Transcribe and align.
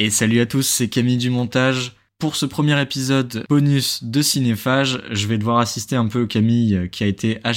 Et 0.00 0.10
salut 0.10 0.38
à 0.38 0.46
tous, 0.46 0.62
c'est 0.62 0.88
Camille 0.88 1.16
du 1.16 1.28
montage. 1.28 1.96
Pour 2.20 2.36
ce 2.36 2.46
premier 2.46 2.80
épisode 2.80 3.44
bonus 3.48 4.04
de 4.04 4.22
Cinéphage, 4.22 5.02
je 5.10 5.26
vais 5.26 5.38
devoir 5.38 5.58
assister 5.58 5.96
un 5.96 6.06
peu 6.06 6.28
Camille 6.28 6.88
qui 6.92 7.02
a 7.02 7.08
été 7.08 7.40
à. 7.42 7.50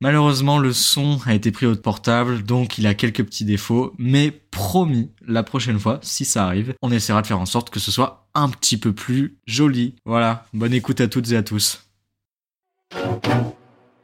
Malheureusement, 0.00 0.58
le 0.58 0.72
son 0.72 1.18
a 1.26 1.34
été 1.34 1.52
pris 1.52 1.66
au 1.66 1.76
portable, 1.76 2.44
donc 2.44 2.78
il 2.78 2.86
a 2.86 2.94
quelques 2.94 3.22
petits 3.22 3.44
défauts, 3.44 3.92
mais 3.98 4.30
promis, 4.30 5.10
la 5.26 5.42
prochaine 5.42 5.78
fois, 5.78 5.98
si 6.00 6.24
ça 6.24 6.46
arrive, 6.46 6.72
on 6.80 6.90
essaiera 6.90 7.20
de 7.20 7.26
faire 7.26 7.38
en 7.38 7.44
sorte 7.44 7.68
que 7.68 7.78
ce 7.78 7.90
soit 7.90 8.26
un 8.34 8.48
petit 8.48 8.78
peu 8.78 8.94
plus 8.94 9.36
joli. 9.46 9.96
Voilà, 10.06 10.46
bonne 10.54 10.72
écoute 10.72 11.02
à 11.02 11.08
toutes 11.08 11.30
et 11.30 11.36
à 11.36 11.42
tous. 11.42 11.86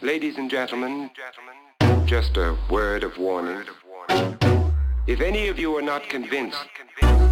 Ladies 0.03 0.35
and 0.39 0.51
gentlemen, 0.51 1.09
just 2.07 2.37
a 2.37 2.55
word 2.71 3.03
of 3.03 3.19
warning. 3.19 3.65
If 5.09 5.21
any 5.21 5.47
of 5.47 5.57
you 5.57 5.77
are 5.77 5.83
not 5.83 6.09
convinced 6.09 6.67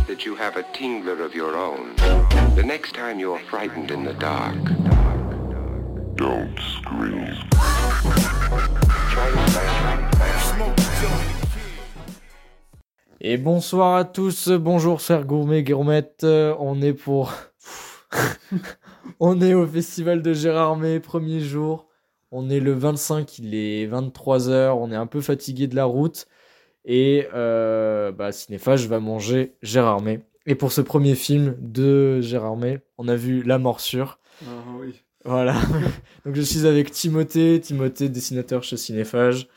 that 0.06 0.24
you 0.24 0.36
have 0.36 0.56
a 0.56 0.62
tingler 0.62 1.18
of 1.24 1.34
your 1.34 1.56
own, 1.56 1.96
the 2.54 2.62
next 2.62 2.94
time 2.94 3.18
you're 3.18 3.40
frightened 3.50 3.90
in 3.90 4.04
the 4.04 4.12
dark, 4.12 4.54
don't 6.14 6.56
scream. 6.78 7.34
Et 13.20 13.36
bonsoir 13.38 13.96
à 13.96 14.04
tous, 14.04 14.50
bonjour 14.50 15.00
chers 15.00 15.24
gourmets 15.24 15.64
gourmettes, 15.64 16.22
Euh, 16.22 16.54
on 16.60 16.80
est 16.80 16.92
pour... 16.92 17.32
on 19.18 19.40
est 19.40 19.54
au 19.54 19.66
festival 19.66 20.22
de 20.22 20.32
Gérardmer, 20.32 21.00
premier 21.00 21.40
jour, 21.40 21.88
on 22.30 22.50
est 22.50 22.60
le 22.60 22.72
25, 22.72 23.40
il 23.40 23.56
est 23.56 23.88
23h, 23.88 24.70
on 24.78 24.92
est 24.92 24.96
un 24.96 25.06
peu 25.06 25.20
fatigué 25.20 25.66
de 25.66 25.74
la 25.74 25.86
route, 25.86 26.28
et 26.84 27.26
euh, 27.34 28.12
bah, 28.12 28.32
Cinéphage 28.32 28.86
va 28.88 29.00
manger 29.00 29.54
Gérardmer. 29.62 30.20
Et 30.46 30.54
pour 30.54 30.72
ce 30.72 30.80
premier 30.80 31.14
film 31.14 31.56
de 31.60 32.20
Gérardmer, 32.20 32.80
on 32.98 33.08
a 33.08 33.16
vu 33.16 33.42
La 33.42 33.58
Morsure, 33.58 34.18
Ah 34.46 34.62
oui. 34.78 34.94
voilà. 35.24 35.54
Donc 36.26 36.34
je 36.34 36.42
suis 36.42 36.66
avec 36.66 36.90
Timothée, 36.90 37.60
Timothée 37.60 38.08
dessinateur 38.10 38.62
chez 38.62 38.76
Cinéphage, 38.76 39.48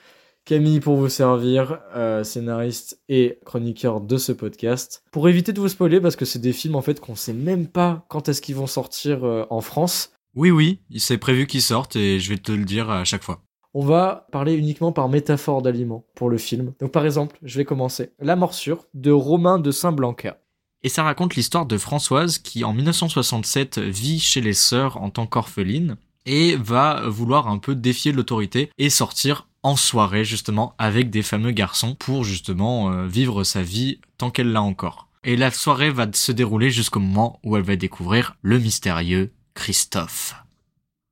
Camille 0.46 0.80
pour 0.80 0.96
vous 0.96 1.10
servir, 1.10 1.80
euh, 1.94 2.24
scénariste 2.24 3.02
et 3.10 3.38
chroniqueur 3.44 4.00
de 4.00 4.16
ce 4.16 4.32
podcast. 4.32 5.04
Pour 5.12 5.28
éviter 5.28 5.52
de 5.52 5.60
vous 5.60 5.68
spoiler, 5.68 6.00
parce 6.00 6.16
que 6.16 6.24
c'est 6.24 6.40
des 6.40 6.54
films 6.54 6.76
en 6.76 6.82
fait 6.82 7.02
qu'on 7.02 7.16
sait 7.16 7.34
même 7.34 7.68
pas 7.68 8.06
quand 8.08 8.30
est-ce 8.30 8.42
qu'ils 8.42 8.56
vont 8.56 8.68
sortir 8.68 9.26
euh, 9.26 9.44
en 9.50 9.60
France, 9.60 10.14
Oui, 10.36 10.50
oui, 10.52 10.80
c'est 11.00 11.18
prévu 11.18 11.48
qu'ils 11.48 11.62
sortent 11.62 11.98
et 11.98 12.22
je 12.22 12.30
vais 12.30 12.38
te 12.38 12.54
le 12.54 12.64
dire 12.64 12.90
à 12.90 13.04
chaque 13.04 13.24
fois. 13.24 13.42
On 13.78 13.86
va 13.86 14.26
parler 14.32 14.56
uniquement 14.56 14.92
par 14.92 15.08
métaphore 15.08 15.62
d'aliments 15.62 16.04
pour 16.16 16.32
le 16.32 16.40
film. 16.40 16.74
Donc 16.80 16.92
par 16.92 17.06
exemple, 17.06 17.38
je 17.44 17.60
vais 17.60 17.64
commencer. 17.64 18.10
La 18.20 18.36
morsure 18.36 18.86
de 18.96 19.12
Romain 19.12 19.60
de 19.60 19.70
Saint-Blanca. 19.70 20.40
Et 20.82 20.90
ça 20.90 21.04
raconte 21.04 21.36
l'histoire 21.36 21.68
de 21.68 21.78
Françoise 21.78 22.40
qui, 22.40 22.64
en 22.64 22.74
1967, 22.74 23.78
vit 23.78 24.20
chez 24.20 24.42
les 24.42 24.56
sœurs 24.56 24.98
en 24.98 25.12
tant 25.12 25.28
qu'orpheline 25.28 25.98
et 26.26 26.56
va 26.56 27.08
vouloir 27.08 27.50
un 27.50 27.60
peu 27.60 27.76
défier 27.76 28.14
l'autorité 28.14 28.72
et 28.80 28.90
sortir 28.90 29.48
en 29.62 29.76
soirée 29.76 30.26
justement 30.26 30.74
avec 30.80 31.12
des 31.12 31.22
fameux 31.22 31.52
garçons 31.52 31.94
pour 31.94 32.24
justement 32.24 32.90
euh, 32.90 33.06
vivre 33.06 33.44
sa 33.44 33.62
vie 33.62 34.00
tant 34.18 34.32
qu'elle 34.32 34.54
l'a 34.54 34.64
encore. 34.64 35.08
Et 35.24 35.36
la 35.36 35.52
soirée 35.52 35.92
va 35.92 36.08
se 36.12 36.32
dérouler 36.32 36.72
jusqu'au 36.72 37.00
moment 37.00 37.40
où 37.44 37.56
elle 37.56 37.64
va 37.64 37.76
découvrir 37.76 38.38
le 38.42 38.58
mystérieux 38.58 39.34
Christophe. 39.54 40.47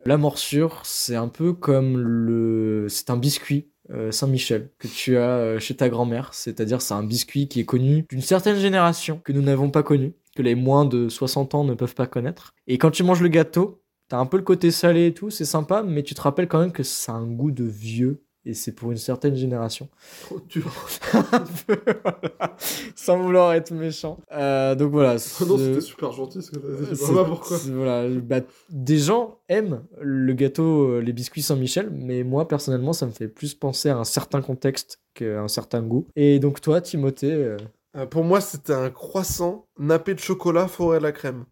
La 0.08 0.18
morsure, 0.18 0.82
c'est 0.84 1.16
un 1.16 1.28
peu 1.28 1.54
comme 1.54 1.98
le... 1.98 2.86
C'est 2.90 3.10
un 3.10 3.18
biscuit 3.18 3.72
euh, 3.90 4.12
Saint-Michel 4.12 4.70
que 4.78 4.88
tu 4.88 5.18
as 5.18 5.38
euh, 5.38 5.60
chez 5.60 5.76
ta 5.76 5.90
grand-mère. 5.90 6.32
C'est-à-dire 6.32 6.80
c'est 6.84 6.94
un 6.94 7.04
biscuit 7.04 7.48
qui 7.48 7.62
est 7.62 7.66
connu 7.66 8.06
d'une 8.08 8.22
certaine 8.22 8.58
génération 8.58 9.20
que 9.24 9.34
nous 9.34 9.42
n'avons 9.42 9.72
pas 9.72 9.82
connu, 9.82 10.14
que 10.36 10.44
les 10.44 10.54
moins 10.54 10.86
de 10.86 11.10
60 11.10 11.56
ans 11.56 11.64
ne 11.64 11.74
peuvent 11.74 11.96
pas 11.96 12.06
connaître. 12.06 12.54
Et 12.68 12.78
quand 12.78 12.92
tu 12.92 13.02
manges 13.02 13.22
le 13.22 13.30
gâteau, 13.30 13.82
t'as 14.08 14.20
un 14.20 14.28
peu 14.28 14.38
le 14.38 14.44
côté 14.44 14.70
salé 14.70 15.08
et 15.08 15.14
tout, 15.16 15.32
c'est 15.32 15.44
sympa, 15.44 15.82
mais 15.82 16.04
tu 16.04 16.14
te 16.14 16.22
rappelles 16.22 16.48
quand 16.48 16.60
même 16.60 16.72
que 16.72 16.84
ça 16.84 17.14
a 17.14 17.16
un 17.16 17.26
goût 17.26 17.52
de 17.52 17.64
vieux. 17.64 18.25
Et 18.48 18.54
c'est 18.54 18.74
pour 18.74 18.92
une 18.92 18.98
certaine 18.98 19.36
génération. 19.36 19.90
Trop 20.22 20.40
dur. 20.42 20.72
Un 21.14 21.44
peu, 21.66 21.78
voilà. 22.04 22.56
Sans 22.96 23.18
vouloir 23.20 23.54
être 23.54 23.72
méchant. 23.72 24.20
Euh, 24.32 24.76
donc 24.76 24.92
voilà. 24.92 25.14
non, 25.48 25.58
c'était 25.58 25.82
super 25.82 26.12
gentil 26.12 26.42
ce 26.44 26.52
que 26.52 26.60
t'as 26.60 26.68
dit. 26.68 26.86
Je 26.92 26.96
sais 26.96 27.06
c'est- 27.06 27.14
pas 27.14 27.26
pourquoi. 27.26 27.58
Voilà, 27.72 28.08
bah, 28.22 28.42
des 28.70 28.98
gens 28.98 29.40
aiment 29.50 29.82
le 30.00 30.34
gâteau, 30.34 30.90
euh, 30.90 31.00
les 31.00 31.12
biscuits 31.14 31.42
Saint-Michel, 31.42 31.90
mais 31.92 32.24
moi 32.24 32.48
personnellement, 32.48 32.94
ça 32.94 33.06
me 33.08 33.12
fait 33.12 33.28
plus 33.28 33.54
penser 33.56 33.90
à 33.90 33.98
un 33.98 34.04
certain 34.04 34.42
contexte 34.42 35.00
qu'à 35.16 35.42
un 35.42 35.48
certain 35.48 35.82
goût. 35.82 36.06
Et 36.16 36.40
donc 36.40 36.62
toi, 36.62 36.82
Timothée, 36.82 37.32
euh, 37.34 37.58
Euh, 37.98 38.06
pour 38.06 38.24
moi, 38.26 38.42
c'était 38.42 38.74
un 38.74 38.90
croissant 38.90 39.68
nappé 39.80 40.14
de 40.14 40.20
chocolat 40.20 40.68
forêt 40.68 40.98
à 40.98 41.00
la 41.00 41.14
crème. 41.14 41.46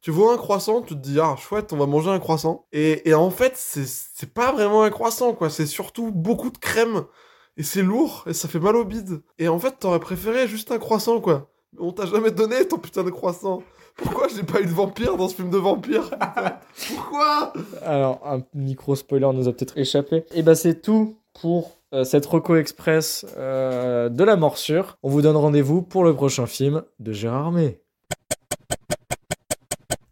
Tu 0.00 0.10
vois 0.10 0.32
un 0.32 0.38
croissant, 0.38 0.80
tu 0.80 0.94
te 0.94 1.00
dis, 1.00 1.20
ah, 1.20 1.36
chouette, 1.36 1.72
on 1.72 1.76
va 1.76 1.86
manger 1.86 2.10
un 2.10 2.20
croissant. 2.20 2.66
Et, 2.72 3.12
en 3.12 3.30
fait, 3.30 3.52
c'est 3.56 4.32
pas 4.32 4.52
vraiment 4.52 4.82
un 4.82 4.90
croissant, 4.90 5.34
quoi. 5.34 5.50
C'est 5.50 5.66
surtout 5.66 6.10
beaucoup 6.10 6.50
de 6.50 6.58
crème. 6.58 7.04
Et 7.56 7.62
c'est 7.62 7.82
lourd, 7.82 8.24
et 8.26 8.32
ça 8.32 8.48
fait 8.48 8.60
mal 8.60 8.76
au 8.76 8.84
bide. 8.84 9.22
Et 9.38 9.48
en 9.48 9.58
fait, 9.58 9.76
t'aurais 9.78 10.00
préféré 10.00 10.48
juste 10.48 10.70
un 10.72 10.78
croissant, 10.78 11.20
quoi. 11.20 11.50
On 11.78 11.92
t'a 11.92 12.06
jamais 12.06 12.30
donné 12.30 12.66
ton 12.66 12.78
putain 12.78 13.04
de 13.04 13.10
croissant. 13.10 13.62
Pourquoi 13.96 14.28
j'ai 14.28 14.42
pas 14.42 14.60
eu 14.60 14.66
de 14.66 14.70
vampire 14.70 15.16
dans 15.16 15.28
ce 15.28 15.34
film 15.34 15.50
de 15.50 15.58
vampire 15.58 16.10
Pourquoi? 16.88 17.52
Alors 17.82 18.20
un 18.24 18.42
micro 18.54 18.96
spoiler 18.96 19.28
nous 19.34 19.46
a 19.46 19.52
peut-être 19.52 19.76
échappé. 19.78 20.24
Et 20.34 20.42
bah 20.42 20.54
c'est 20.54 20.80
tout 20.80 21.16
pour 21.40 21.78
euh, 21.92 22.04
cette 22.04 22.24
Reco 22.26 22.56
Express 22.56 23.26
euh, 23.36 24.08
de 24.08 24.24
la 24.24 24.36
morsure. 24.36 24.96
On 25.02 25.10
vous 25.10 25.22
donne 25.22 25.36
rendez-vous 25.36 25.82
pour 25.82 26.04
le 26.04 26.14
prochain 26.14 26.46
film 26.46 26.82
de 26.98 27.12
Gérard 27.12 27.52
May. 27.52 27.80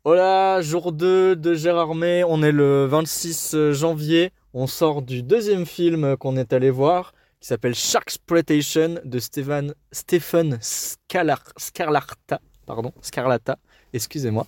Voilà, 0.05 0.61
jour 0.63 0.93
2 0.93 1.37
de 1.37 1.55
Gérard 1.55 1.95
May, 1.95 2.23
on 2.25 2.43
est 2.43 2.53
le 2.53 2.87
26 2.87 3.73
janvier, 3.73 4.31
on 4.55 4.67
sort 4.67 5.03
du 5.03 5.23
deuxième 5.23 5.67
film 5.67 6.17
qu'on 6.17 6.37
est 6.37 6.53
allé 6.53 6.71
voir, 6.71 7.13
qui 7.41 7.49
s'appelle 7.49 7.75
Sharksploitation 7.75 9.01
de 9.05 9.19
Stephen, 9.19 9.75
Stephen 9.91 10.59
Scalar, 10.61 11.43
Scarlatta, 11.57 12.41
pardon, 12.65 12.93
Scarlatta, 13.03 13.59
excusez-moi. 13.93 14.47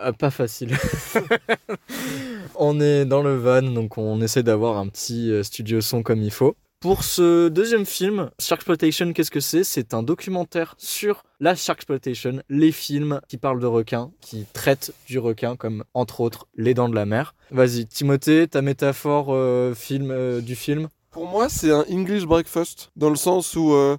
Euh, 0.00 0.12
pas 0.12 0.30
facile. 0.30 0.76
on 2.54 2.80
est 2.80 3.04
dans 3.04 3.22
le 3.22 3.36
van, 3.36 3.62
donc 3.62 3.98
on 3.98 4.20
essaie 4.22 4.44
d'avoir 4.44 4.78
un 4.78 4.86
petit 4.88 5.30
euh, 5.30 5.42
studio 5.42 5.80
son 5.80 6.02
comme 6.02 6.22
il 6.22 6.30
faut. 6.30 6.56
Pour 6.80 7.02
ce 7.02 7.48
deuxième 7.48 7.84
film, 7.84 8.30
Sharksploitation, 8.38 9.12
qu'est-ce 9.12 9.32
que 9.32 9.40
c'est? 9.40 9.64
C'est 9.64 9.94
un 9.94 10.04
documentaire 10.04 10.76
sur 10.78 11.24
la 11.40 11.56
Sharksploitation, 11.56 12.40
les 12.48 12.70
films 12.70 13.20
qui 13.26 13.36
parlent 13.36 13.58
de 13.58 13.66
requins, 13.66 14.12
qui 14.20 14.46
traitent 14.52 14.94
du 15.08 15.18
requin, 15.18 15.56
comme 15.56 15.82
entre 15.92 16.20
autres 16.20 16.46
Les 16.54 16.74
Dents 16.74 16.88
de 16.88 16.94
la 16.94 17.04
Mer. 17.04 17.34
Vas-y, 17.50 17.86
Timothée, 17.86 18.46
ta 18.46 18.62
métaphore 18.62 19.30
euh, 19.30 19.74
film 19.74 20.12
euh, 20.12 20.40
du 20.40 20.54
film? 20.54 20.88
Pour 21.10 21.26
moi, 21.26 21.48
c'est 21.48 21.72
un 21.72 21.84
English 21.90 22.26
breakfast, 22.26 22.92
dans 22.94 23.10
le 23.10 23.16
sens 23.16 23.56
où 23.56 23.72
euh, 23.72 23.96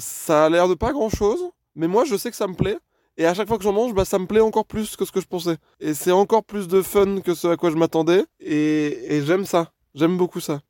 ça 0.00 0.46
a 0.46 0.50
l'air 0.50 0.66
de 0.66 0.74
pas 0.74 0.90
grand 0.90 1.10
chose, 1.10 1.44
mais 1.76 1.86
moi 1.86 2.04
je 2.04 2.16
sais 2.16 2.30
que 2.30 2.36
ça 2.36 2.48
me 2.48 2.54
plaît. 2.54 2.78
Et 3.18 3.24
à 3.24 3.34
chaque 3.34 3.46
fois 3.46 3.56
que 3.56 3.62
j'en 3.62 3.72
mange, 3.72 3.94
bah, 3.94 4.04
ça 4.04 4.18
me 4.18 4.26
plaît 4.26 4.40
encore 4.40 4.66
plus 4.66 4.96
que 4.96 5.04
ce 5.04 5.12
que 5.12 5.20
je 5.20 5.28
pensais. 5.28 5.58
Et 5.78 5.94
c'est 5.94 6.10
encore 6.10 6.42
plus 6.42 6.66
de 6.66 6.82
fun 6.82 7.20
que 7.20 7.34
ce 7.34 7.46
à 7.46 7.56
quoi 7.56 7.70
je 7.70 7.76
m'attendais. 7.76 8.24
Et 8.40 9.22
j'aime 9.24 9.44
ça. 9.44 9.70
J'aime 9.94 10.16
beaucoup 10.16 10.40
ça. 10.40 10.60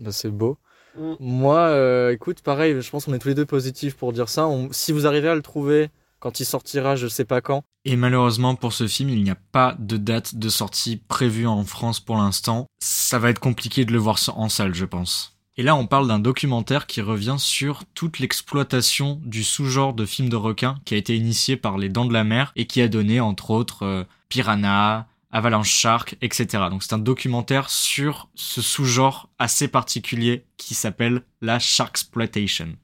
Bah, 0.00 0.12
c'est 0.12 0.30
beau. 0.30 0.58
Mm. 0.98 1.12
Moi, 1.20 1.58
euh, 1.58 2.12
écoute, 2.12 2.40
pareil, 2.42 2.80
je 2.80 2.90
pense 2.90 3.04
qu'on 3.04 3.14
est 3.14 3.18
tous 3.18 3.28
les 3.28 3.34
deux 3.34 3.46
positifs 3.46 3.96
pour 3.96 4.12
dire 4.12 4.28
ça. 4.28 4.46
On- 4.48 4.68
si 4.72 4.92
vous 4.92 5.06
arrivez 5.06 5.28
à 5.28 5.34
le 5.34 5.42
trouver 5.42 5.90
quand 6.18 6.40
il 6.40 6.44
sortira, 6.44 6.96
je 6.96 7.06
sais 7.06 7.24
pas 7.24 7.40
quand, 7.40 7.62
Et 7.86 7.96
malheureusement 7.96 8.56
pour 8.56 8.74
ce 8.74 8.86
film, 8.86 9.08
il 9.08 9.22
n'y 9.22 9.30
a 9.30 9.38
pas 9.52 9.74
de 9.78 9.96
date 9.96 10.34
de 10.34 10.48
sortie 10.50 10.98
prévue 10.98 11.46
en 11.46 11.64
France 11.64 11.98
pour 11.98 12.16
l'instant. 12.18 12.66
Ça 12.82 13.18
va 13.18 13.30
être 13.30 13.38
compliqué 13.38 13.86
de 13.86 13.92
le 13.92 13.98
voir 13.98 14.18
en 14.36 14.50
salle, 14.50 14.74
je 14.74 14.84
pense. 14.84 15.38
Et 15.56 15.62
là, 15.62 15.74
on 15.74 15.86
parle 15.86 16.06
d'un 16.08 16.18
documentaire 16.18 16.86
qui 16.86 17.00
revient 17.00 17.36
sur 17.38 17.84
toute 17.94 18.18
l'exploitation 18.18 19.20
du 19.24 19.42
sous-genre 19.44 19.94
de 19.94 20.04
film 20.04 20.28
de 20.28 20.36
requin 20.36 20.74
qui 20.84 20.94
a 20.94 20.98
été 20.98 21.16
initié 21.16 21.56
par 21.56 21.78
les 21.78 21.88
Dents 21.88 22.04
de 22.04 22.12
la 22.12 22.24
Mer 22.24 22.52
et 22.54 22.66
qui 22.66 22.82
a 22.82 22.88
donné, 22.88 23.20
entre 23.20 23.50
autres, 23.50 23.84
euh, 23.84 24.04
Piranha, 24.28 25.06
Avalanche 25.32 25.70
Shark, 25.70 26.16
etc. 26.22 26.46
Donc 26.70 26.82
c'est 26.82 26.92
un 26.92 26.98
documentaire 26.98 27.70
sur 27.70 28.28
ce 28.34 28.60
sous-genre 28.62 29.28
assez 29.38 29.68
particulier 29.68 30.44
qui 30.56 30.74
s'appelle 30.74 31.22
la 31.40 31.58
Sharksploitation. 31.58 32.76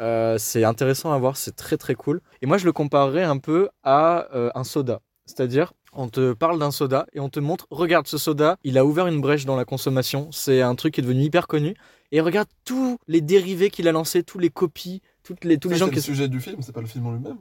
Euh, 0.00 0.36
c'est 0.38 0.64
intéressant 0.64 1.12
à 1.12 1.18
voir, 1.18 1.36
c'est 1.36 1.56
très 1.56 1.76
très 1.76 1.94
cool. 1.94 2.20
Et 2.42 2.46
moi, 2.46 2.58
je 2.58 2.64
le 2.66 2.72
comparerais 2.72 3.24
un 3.24 3.38
peu 3.38 3.68
à 3.82 4.28
euh, 4.34 4.50
un 4.54 4.62
soda. 4.64 5.00
C'est-à-dire, 5.26 5.72
on 5.92 6.08
te 6.08 6.32
parle 6.34 6.58
d'un 6.58 6.70
soda 6.70 7.06
et 7.12 7.20
on 7.20 7.28
te 7.28 7.40
montre, 7.40 7.66
regarde 7.70 8.06
ce 8.06 8.16
soda, 8.16 8.56
il 8.62 8.78
a 8.78 8.84
ouvert 8.84 9.08
une 9.08 9.20
brèche 9.20 9.44
dans 9.44 9.56
la 9.56 9.64
consommation. 9.64 10.30
C'est 10.30 10.62
un 10.62 10.74
truc 10.76 10.94
qui 10.94 11.00
est 11.00 11.02
devenu 11.02 11.22
hyper 11.22 11.46
connu. 11.48 11.74
Et 12.12 12.20
regarde 12.20 12.48
tous 12.64 12.98
les 13.08 13.20
dérivés 13.20 13.70
qu'il 13.70 13.88
a 13.88 13.92
lancés, 13.92 14.22
tous 14.22 14.38
les 14.38 14.48
copies, 14.50 15.02
toutes 15.24 15.44
les, 15.44 15.58
tous 15.58 15.68
les 15.68 15.74
Ça, 15.74 15.80
gens 15.80 15.84
c'est 15.86 15.90
qui. 15.90 15.96
le 15.96 16.02
sujet 16.02 16.28
du 16.28 16.40
film, 16.40 16.62
c'est 16.62 16.72
pas 16.72 16.80
le 16.80 16.86
film 16.86 17.06
en 17.06 17.12
lui-même. 17.12 17.36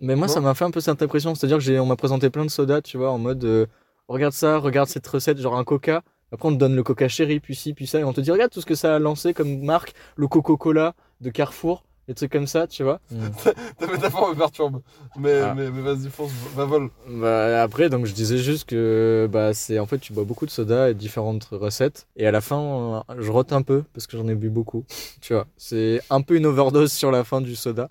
Mais 0.00 0.14
moi, 0.14 0.26
Non. 0.26 0.32
ça 0.32 0.40
m'a 0.40 0.54
fait 0.54 0.64
un 0.64 0.70
peu 0.70 0.80
cette 0.80 1.00
impression. 1.02 1.34
C'est-à-dire 1.34 1.56
que 1.58 1.64
j'ai, 1.64 1.80
on 1.80 1.86
m'a 1.86 1.96
présenté 1.96 2.28
plein 2.30 2.44
de 2.44 2.50
sodas, 2.50 2.82
tu 2.82 2.98
vois, 2.98 3.10
en 3.10 3.18
mode, 3.18 3.42
euh, 3.44 3.66
regarde 4.12 4.32
ça, 4.34 4.58
regarde 4.58 4.88
cette 4.88 5.06
recette, 5.06 5.38
genre 5.38 5.56
un 5.56 5.64
coca. 5.64 6.02
Après, 6.32 6.48
on 6.48 6.52
te 6.52 6.58
donne 6.58 6.74
le 6.76 6.82
coca 6.82 7.08
chéri, 7.08 7.40
puis 7.40 7.54
ci, 7.54 7.74
puis 7.74 7.86
ça, 7.86 7.98
et 8.00 8.04
on 8.04 8.12
te 8.12 8.20
dit, 8.20 8.30
regarde 8.30 8.50
tout 8.50 8.60
ce 8.60 8.66
que 8.66 8.74
ça 8.74 8.94
a 8.94 8.98
lancé 8.98 9.34
comme 9.34 9.60
marque, 9.62 9.92
le 10.16 10.28
Coca-Cola 10.28 10.94
de 11.20 11.30
Carrefour. 11.30 11.84
des 12.08 12.14
trucs 12.14 12.32
comme 12.32 12.46
ça, 12.48 12.66
tu 12.66 12.82
vois. 12.82 13.00
Ta 13.78 13.86
métaphore 13.86 14.30
me 14.30 14.34
perturbe. 14.34 14.80
Mais, 15.16 15.38
Ah. 15.40 15.54
mais, 15.54 15.70
mais 15.70 15.82
vas-y, 15.82 16.08
fonce, 16.10 16.32
va 16.56 16.64
vol. 16.64 16.90
Bah, 17.08 17.62
après, 17.62 17.88
donc 17.90 18.06
je 18.06 18.12
disais 18.12 18.38
juste 18.38 18.68
que 18.68 19.28
bah, 19.30 19.54
c'est 19.54 19.78
en 19.78 19.86
fait 19.86 19.98
tu 19.98 20.12
bois 20.12 20.24
beaucoup 20.24 20.44
de 20.44 20.50
soda 20.50 20.90
et 20.90 20.94
différentes 20.94 21.44
recettes. 21.52 22.06
Et 22.16 22.26
à 22.26 22.32
la 22.32 22.40
fin, 22.40 23.04
je 23.18 23.30
rote 23.30 23.52
un 23.52 23.62
peu 23.62 23.84
parce 23.94 24.06
que 24.08 24.16
j'en 24.16 24.26
ai 24.26 24.34
bu 24.34 24.48
beaucoup. 24.50 24.84
Tu 25.20 25.32
vois, 25.32 25.46
c'est 25.56 26.00
un 26.10 26.22
peu 26.22 26.34
une 26.36 26.46
overdose 26.46 26.90
sur 26.92 27.12
la 27.12 27.22
fin 27.22 27.40
du 27.40 27.54
soda. 27.54 27.88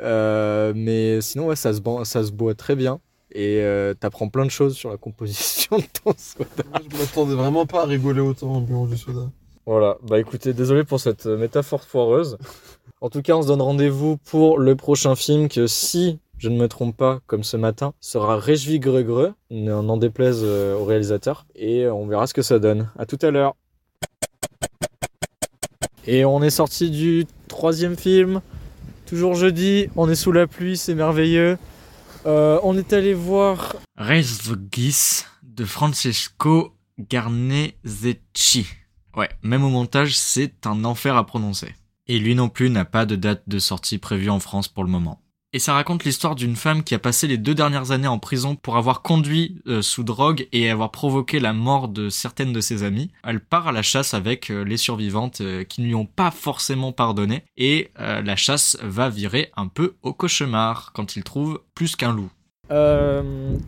Euh, 0.00 0.72
mais 0.74 1.20
sinon, 1.20 1.46
ouais, 1.46 1.56
ça 1.56 1.72
se, 1.72 1.80
ça 2.04 2.24
se 2.24 2.32
boit 2.32 2.54
très 2.56 2.74
bien. 2.74 2.98
Et 3.32 3.60
euh, 3.60 3.94
t'apprends 3.94 4.28
plein 4.28 4.44
de 4.44 4.50
choses 4.50 4.74
sur 4.74 4.90
la 4.90 4.96
composition 4.96 5.78
de 5.78 5.84
ton 6.02 6.14
soda. 6.16 6.64
Moi, 6.70 6.80
je 6.90 6.96
m'attendais 6.96 7.34
vraiment 7.34 7.66
pas 7.66 7.82
à 7.82 7.86
rigoler 7.86 8.20
autant 8.20 8.52
en 8.52 8.60
buvant 8.60 8.86
du 8.86 8.96
soda. 8.96 9.28
Voilà, 9.66 9.96
bah 10.02 10.20
écoutez, 10.20 10.52
désolé 10.52 10.84
pour 10.84 11.00
cette 11.00 11.26
euh, 11.26 11.38
métaphore 11.38 11.84
foireuse. 11.84 12.36
En 13.00 13.08
tout 13.08 13.22
cas, 13.22 13.34
on 13.34 13.42
se 13.42 13.48
donne 13.48 13.62
rendez-vous 13.62 14.18
pour 14.18 14.58
le 14.58 14.76
prochain 14.76 15.16
film 15.16 15.48
que 15.48 15.66
si 15.66 16.18
je 16.36 16.48
ne 16.50 16.58
me 16.58 16.68
trompe 16.68 16.96
pas, 16.96 17.20
comme 17.26 17.42
ce 17.42 17.56
matin, 17.56 17.94
sera 18.00 18.36
Réjvi 18.36 18.78
Gregre, 18.78 19.32
n'en 19.50 19.96
déplaise 19.96 20.40
euh, 20.42 20.76
au 20.76 20.84
réalisateur, 20.84 21.46
et 21.54 21.86
on 21.88 22.06
verra 22.06 22.26
ce 22.26 22.34
que 22.34 22.42
ça 22.42 22.58
donne. 22.58 22.90
À 22.98 23.06
tout 23.06 23.18
à 23.22 23.30
l'heure. 23.30 23.54
Et 26.06 26.26
on 26.26 26.42
est 26.42 26.50
sorti 26.50 26.90
du 26.90 27.24
troisième 27.48 27.96
film, 27.96 28.42
toujours 29.06 29.34
jeudi, 29.34 29.88
on 29.96 30.10
est 30.10 30.14
sous 30.14 30.32
la 30.32 30.46
pluie, 30.46 30.76
c'est 30.76 30.94
merveilleux. 30.94 31.56
Euh, 32.26 32.58
on 32.62 32.78
est 32.78 32.92
allé 32.92 33.12
voir 33.12 33.76
Reisvgis 33.96 35.24
de 35.42 35.64
Francesco 35.64 36.74
Garnezecchi. 36.98 38.66
Ouais, 39.16 39.28
même 39.42 39.62
au 39.62 39.68
montage, 39.68 40.16
c'est 40.16 40.66
un 40.66 40.84
enfer 40.84 41.16
à 41.16 41.26
prononcer. 41.26 41.74
Et 42.06 42.18
lui 42.18 42.34
non 42.34 42.48
plus 42.48 42.70
n'a 42.70 42.84
pas 42.84 43.06
de 43.06 43.16
date 43.16 43.42
de 43.46 43.58
sortie 43.58 43.98
prévue 43.98 44.30
en 44.30 44.40
France 44.40 44.68
pour 44.68 44.84
le 44.84 44.90
moment. 44.90 45.20
Et 45.54 45.60
ça 45.60 45.72
raconte 45.72 46.02
l'histoire 46.02 46.34
d'une 46.34 46.56
femme 46.56 46.82
qui 46.82 46.96
a 46.96 46.98
passé 46.98 47.28
les 47.28 47.38
deux 47.38 47.54
dernières 47.54 47.92
années 47.92 48.08
en 48.08 48.18
prison 48.18 48.56
pour 48.56 48.76
avoir 48.76 49.02
conduit 49.02 49.62
euh, 49.68 49.82
sous 49.82 50.02
drogue 50.02 50.48
et 50.50 50.68
avoir 50.68 50.90
provoqué 50.90 51.38
la 51.38 51.52
mort 51.52 51.86
de 51.86 52.08
certaines 52.08 52.52
de 52.52 52.60
ses 52.60 52.82
amies. 52.82 53.12
Elle 53.22 53.38
part 53.38 53.68
à 53.68 53.72
la 53.72 53.82
chasse 53.82 54.14
avec 54.14 54.50
euh, 54.50 54.64
les 54.64 54.76
survivantes 54.76 55.42
euh, 55.42 55.62
qui 55.62 55.80
ne 55.82 55.86
lui 55.86 55.94
ont 55.94 56.06
pas 56.06 56.32
forcément 56.32 56.90
pardonné 56.90 57.44
et 57.56 57.90
la 57.96 58.34
chasse 58.34 58.76
va 58.82 59.08
virer 59.08 59.52
un 59.56 59.68
peu 59.68 59.94
au 60.02 60.12
cauchemar 60.12 60.90
quand 60.92 61.14
il 61.14 61.22
trouve 61.22 61.60
plus 61.76 61.94
qu'un 61.94 62.12
loup. 62.12 62.30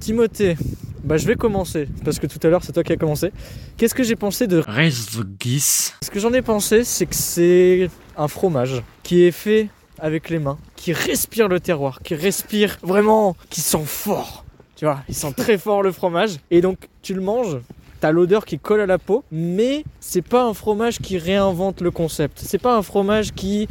Timothée, 0.01 0.57
bah 1.05 1.19
je 1.19 1.27
vais 1.27 1.37
commencer 1.37 1.87
parce 2.05 2.19
que 2.19 2.27
tout 2.27 2.41
à 2.43 2.49
l'heure 2.49 2.65
c'est 2.65 2.73
toi 2.73 2.83
qui 2.83 2.93
as 2.93 2.97
commencé. 2.97 3.31
Qu'est-ce 3.77 3.95
que 3.95 4.03
j'ai 4.03 4.17
pensé 4.17 4.49
de 4.49 4.59
Reisvgis 4.67 5.93
Ce 6.03 6.11
que 6.11 6.19
j'en 6.19 6.33
ai 6.33 6.43
pensé, 6.43 6.83
c'est 6.83 7.07
que 7.07 7.15
c'est 7.15 7.89
un 8.17 8.27
fromage 8.27 8.83
qui 9.05 9.23
est 9.23 9.31
fait 9.31 9.69
avec 9.99 10.31
les 10.31 10.39
mains, 10.39 10.59
qui 10.77 10.93
respire 10.93 11.49
le 11.49 11.61
terroir, 11.61 12.01
qui 12.03 12.15
respire 12.15 12.79
vraiment, 12.83 13.37
qui 13.51 13.61
sent 13.61 13.85
fort. 13.85 14.45
Tu 14.77 14.85
vois, 14.85 15.01
il 15.09 15.15
sent 15.15 15.33
très 15.37 15.57
fort 15.59 15.83
le 15.83 15.93
fromage 15.93 16.37
et 16.51 16.61
donc 16.61 16.89
tu 17.03 17.15
le 17.15 17.21
manges. 17.21 17.59
T'as 18.01 18.13
l'odeur 18.13 18.45
qui 18.45 18.59
colle 18.59 18.81
à 18.81 18.87
la 18.87 18.99
peau, 18.99 19.25
mais 19.33 19.85
c'est 20.01 20.21
pas 20.21 20.45
un 20.45 20.53
fromage 20.53 20.99
qui 20.99 21.17
réinvente 21.17 21.81
le 21.81 21.91
concept. 21.91 22.41
C'est 22.45 22.59
pas 22.59 22.77
un 22.77 22.83
fromage 22.83 23.33
qui 23.33 23.69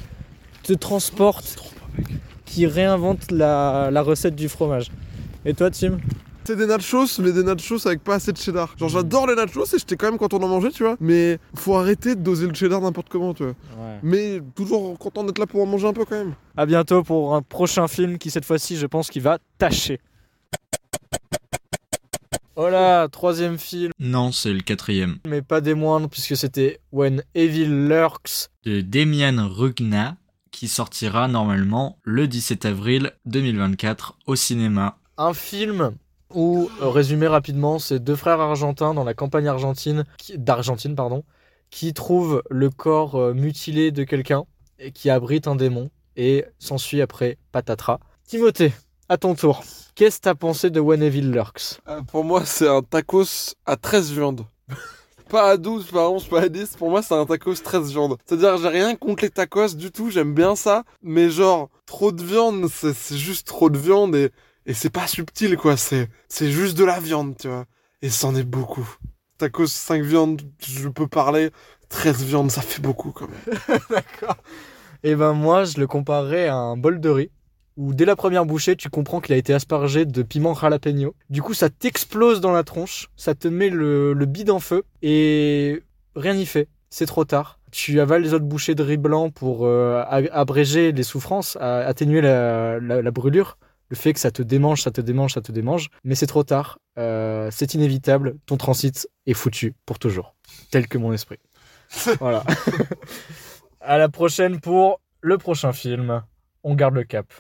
te 0.64 0.74
transporte, 0.74 1.58
qui 2.44 2.66
réinvente 2.66 3.30
la, 3.32 3.90
la 3.92 4.02
recette 4.02 4.36
du 4.36 4.50
fromage. 4.50 4.90
Et 5.46 5.54
toi, 5.54 5.70
Tim? 5.70 6.00
C'est 6.48 6.56
des 6.56 6.68
nachos, 6.68 7.20
mais 7.20 7.32
des 7.32 7.44
nachos 7.44 7.88
avec 7.88 8.04
pas 8.04 8.16
assez 8.16 8.32
de 8.32 8.38
cheddar. 8.38 8.76
Genre, 8.78 8.90
j'adore 8.90 9.26
les 9.28 9.36
nachos 9.36 9.66
et 9.74 9.80
j'étais 9.80 9.96
quand 9.96 10.10
même 10.12 10.20
content 10.20 10.38
d'en 10.38 10.48
manger, 10.48 10.70
tu 10.72 10.84
vois. 10.84 10.96
Mais 11.00 11.40
faut 11.56 11.76
arrêter 11.76 12.16
de 12.16 12.22
doser 12.22 12.48
le 12.48 12.54
cheddar 12.54 12.82
n'importe 12.82 13.10
comment, 13.10 13.34
tu 13.34 13.44
vois. 13.44 13.56
Mais 14.04 14.42
toujours 14.54 14.98
content 15.00 15.24
d'être 15.24 15.40
là 15.40 15.48
pour 15.48 15.62
en 15.64 15.66
manger 15.66 15.88
un 15.88 15.94
peu 15.94 16.06
quand 16.06 16.16
même. 16.18 16.36
À 16.56 16.66
bientôt 16.68 17.02
pour 17.04 17.36
un 17.36 17.42
prochain 17.42 17.88
film 17.88 18.18
qui, 18.20 18.30
cette 18.30 18.46
fois-ci, 18.46 18.78
je 18.78 18.86
pense 18.86 19.10
qu'il 19.10 19.24
va 19.24 19.40
tâcher. 19.58 20.00
Voilà, 22.56 23.08
troisième 23.12 23.58
film, 23.58 23.92
Non, 24.00 24.32
c'est 24.32 24.54
le 24.54 24.62
quatrième. 24.62 25.18
mais 25.28 25.42
pas 25.42 25.60
des 25.60 25.74
moindres, 25.74 26.08
puisque 26.10 26.38
c'était 26.38 26.80
When 26.94 27.22
Evil 27.34 27.88
Lurks. 27.90 28.48
De 28.64 28.80
Demian 28.82 29.50
Rugna, 29.50 30.16
qui 30.52 30.68
sortira 30.70 31.28
normalement 31.28 31.98
le 32.04 32.28
17 32.28 32.64
avril 32.66 33.12
2024 33.26 34.18
au 34.28 34.36
cinéma. 34.38 34.98
Un 35.18 35.34
film 35.34 35.92
où, 36.36 36.70
euh, 36.82 36.90
résumé 36.90 37.28
rapidement, 37.28 37.80
c'est 37.80 38.00
deux 38.00 38.16
frères 38.16 38.40
argentins 38.40 38.94
dans 38.94 39.04
la 39.04 39.14
campagne 39.14 39.48
argentine, 39.48 40.06
d'Argentine, 40.36 40.96
pardon, 40.96 41.24
qui 41.72 41.94
trouvent 41.94 42.44
le 42.50 42.70
corps 42.70 43.16
euh, 43.16 43.34
mutilé 43.34 43.92
de 43.92 44.04
quelqu'un 44.04 44.46
et 44.78 44.92
qui 44.92 45.10
abrite 45.10 45.48
un 45.48 45.56
démon 45.56 45.90
et 46.16 46.46
s'ensuit 46.60 47.02
après 47.02 47.38
patatras. 47.52 48.00
Timothée, 48.28 48.74
à 49.10 49.18
ton 49.18 49.36
tour. 49.36 49.64
Qu'est-ce 49.96 50.18
que 50.18 50.24
t'as 50.24 50.36
pensé 50.36 50.70
de 50.70 50.80
When 50.80 51.02
Evil 51.02 51.32
Lurks? 51.32 51.80
Euh, 51.88 52.02
pour 52.02 52.24
moi, 52.24 52.44
c'est 52.46 52.68
un 52.68 52.82
tacos 52.82 53.56
à 53.66 53.78
13 53.78 54.12
viandes. 54.12 54.46
pas 55.30 55.50
à 55.50 55.58
12, 55.58 55.86
pas 55.88 56.06
à 56.06 56.10
11, 56.10 56.26
pas 56.26 56.42
à 56.42 56.50
10. 56.50 56.76
Pour 56.78 56.90
moi, 56.90 57.02
c'est 57.02 57.14
un 57.14 57.26
tacos 57.26 57.56
13 57.56 57.92
viandes. 57.92 58.18
C'est-à-dire, 58.26 58.58
j'ai 58.58 58.68
rien 58.68 58.96
contre 58.96 59.24
les 59.24 59.30
tacos 59.30 59.76
du 59.76 59.92
tout, 59.92 60.10
j'aime 60.10 60.34
bien 60.34 60.56
ça. 60.56 60.84
Mais 61.02 61.30
genre, 61.30 61.70
trop 61.86 62.12
de 62.12 62.24
viande, 62.24 62.68
c'est 62.68 63.16
juste 63.16 63.48
trop 63.48 63.70
de 63.70 63.78
viande 63.78 64.16
et, 64.16 64.32
et 64.66 64.74
c'est 64.74 64.90
pas 64.90 65.08
subtil, 65.08 65.58
quoi. 65.58 65.78
C'est 65.78 66.10
c'est 66.28 66.50
juste 66.52 66.78
de 66.78 66.84
la 66.86 67.00
viande, 67.00 67.36
tu 67.38 67.48
vois. 67.48 67.66
Et 68.02 68.10
c'en 68.10 68.36
est 68.36 68.44
beaucoup. 68.44 68.88
Tacos 69.38 69.68
5 69.68 70.02
viandes, 70.04 70.42
je 70.66 70.88
peux 70.90 71.08
parler. 71.08 71.52
13 71.90 72.24
viandes, 72.24 72.52
ça 72.52 72.62
fait 72.62 72.82
beaucoup 72.82 73.12
quand 73.12 73.28
même. 73.28 73.80
D'accord. 73.90 74.38
Et 75.04 75.16
ben 75.16 75.34
moi, 75.34 75.66
je 75.66 75.80
le 75.80 75.88
comparerais 75.88 76.48
à 76.48 76.56
un 76.56 76.78
bol 76.78 77.00
de 77.00 77.10
riz 77.10 77.30
où 77.78 77.94
dès 77.94 78.06
la 78.06 78.16
première 78.16 78.46
bouchée, 78.46 78.76
tu 78.76 78.90
comprends 78.90 79.20
qu'il 79.22 79.34
a 79.34 79.38
été 79.38 79.54
aspergé 79.54 80.06
de 80.06 80.24
piment 80.24 80.54
jalapeno. 80.56 81.14
Du 81.30 81.42
coup, 81.42 81.54
ça 81.54 81.70
t'explose 81.70 82.40
dans 82.42 82.54
la 82.54 82.64
tronche, 82.64 83.10
ça 83.18 83.36
te 83.36 83.48
met 83.50 83.70
le, 83.70 84.14
le 84.14 84.26
bide 84.26 84.50
en 84.50 84.60
feu 84.60 84.84
et 85.02 85.84
rien 86.16 86.34
n'y 86.34 86.46
fait. 86.46 86.70
C'est 86.90 87.06
trop 87.06 87.26
tard. 87.26 87.60
Tu 87.72 88.00
avales 88.00 88.22
les 88.22 88.34
autres 88.34 88.46
bouchées 88.46 88.74
de 88.76 88.84
riz 88.84 88.96
blanc 88.98 89.30
pour 89.30 89.66
euh, 89.66 90.02
abréger 90.32 90.94
les 90.94 91.04
souffrances, 91.04 91.58
atténuer 91.60 92.22
la- 92.22 92.80
la 92.80 93.12
brûlure. 93.12 93.58
Le 93.90 93.96
fait 93.96 94.14
que 94.14 94.20
ça 94.20 94.32
te 94.32 94.42
démange, 94.42 94.82
ça 94.82 94.92
te 94.92 95.02
démange, 95.02 95.34
ça 95.34 95.42
te 95.42 95.52
démange. 95.52 95.90
Mais 96.04 96.16
c'est 96.16 96.26
trop 96.26 96.44
tard. 96.44 96.80
Euh, 96.98 97.50
c'est 97.52 97.74
inévitable. 97.74 98.38
Ton 98.46 98.58
transit 98.58 99.08
est 99.28 99.34
foutu 99.34 99.76
pour 99.86 100.00
toujours. 100.00 100.36
Tel 100.72 100.88
que 100.88 100.98
mon 100.98 101.14
esprit. 101.14 101.40
voilà. 102.20 102.44
à 103.82 103.98
la 103.98 104.10
prochaine 104.10 104.60
pour 104.60 105.02
le 105.22 105.38
prochain 105.38 105.72
film. 105.72 106.24
On 106.64 106.74
garde 106.74 106.96
le 106.96 107.04
cap. 107.04 107.32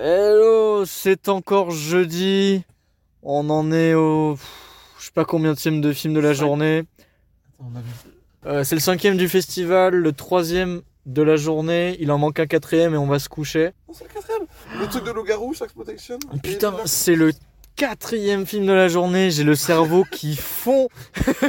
Hello, 0.00 0.84
c'est 0.84 1.28
encore 1.28 1.72
jeudi. 1.72 2.64
On 3.22 3.50
en 3.50 3.72
est 3.72 3.94
au. 3.94 4.36
Je 5.00 5.06
sais 5.06 5.12
pas 5.12 5.24
combien 5.24 5.54
de 5.54 5.80
de 5.80 5.92
film 5.92 6.14
de 6.14 6.20
la 6.20 6.34
journée. 6.34 6.84
On 7.58 7.74
a 7.74 7.80
vu. 7.80 7.90
Euh, 8.46 8.62
c'est 8.62 8.76
le 8.76 8.80
cinquième 8.80 9.16
du 9.16 9.28
festival, 9.28 9.94
le 9.94 10.12
troisième 10.12 10.82
de 11.08 11.22
la 11.22 11.36
journée. 11.36 11.96
Il 12.00 12.12
en 12.12 12.18
manque 12.18 12.38
un 12.38 12.46
quatrième 12.46 12.94
et 12.94 12.98
on 12.98 13.06
va 13.06 13.18
se 13.18 13.28
coucher. 13.28 13.70
Oh, 13.88 13.92
c'est 13.96 14.04
le 14.04 14.14
quatrième. 14.14 14.46
Le 14.78 14.86
truc 14.86 15.04
de 15.04 15.10
loup-garou, 15.10 15.54
Shax 15.54 15.72
Protection. 15.72 16.18
Putain, 16.42 16.74
c'est 16.84 17.16
le 17.16 17.32
quatrième 17.74 18.44
film 18.46 18.66
de 18.66 18.72
la 18.72 18.88
journée. 18.88 19.30
J'ai 19.30 19.44
le 19.44 19.54
cerveau 19.54 20.04
qui 20.10 20.36
fond. 20.40 20.88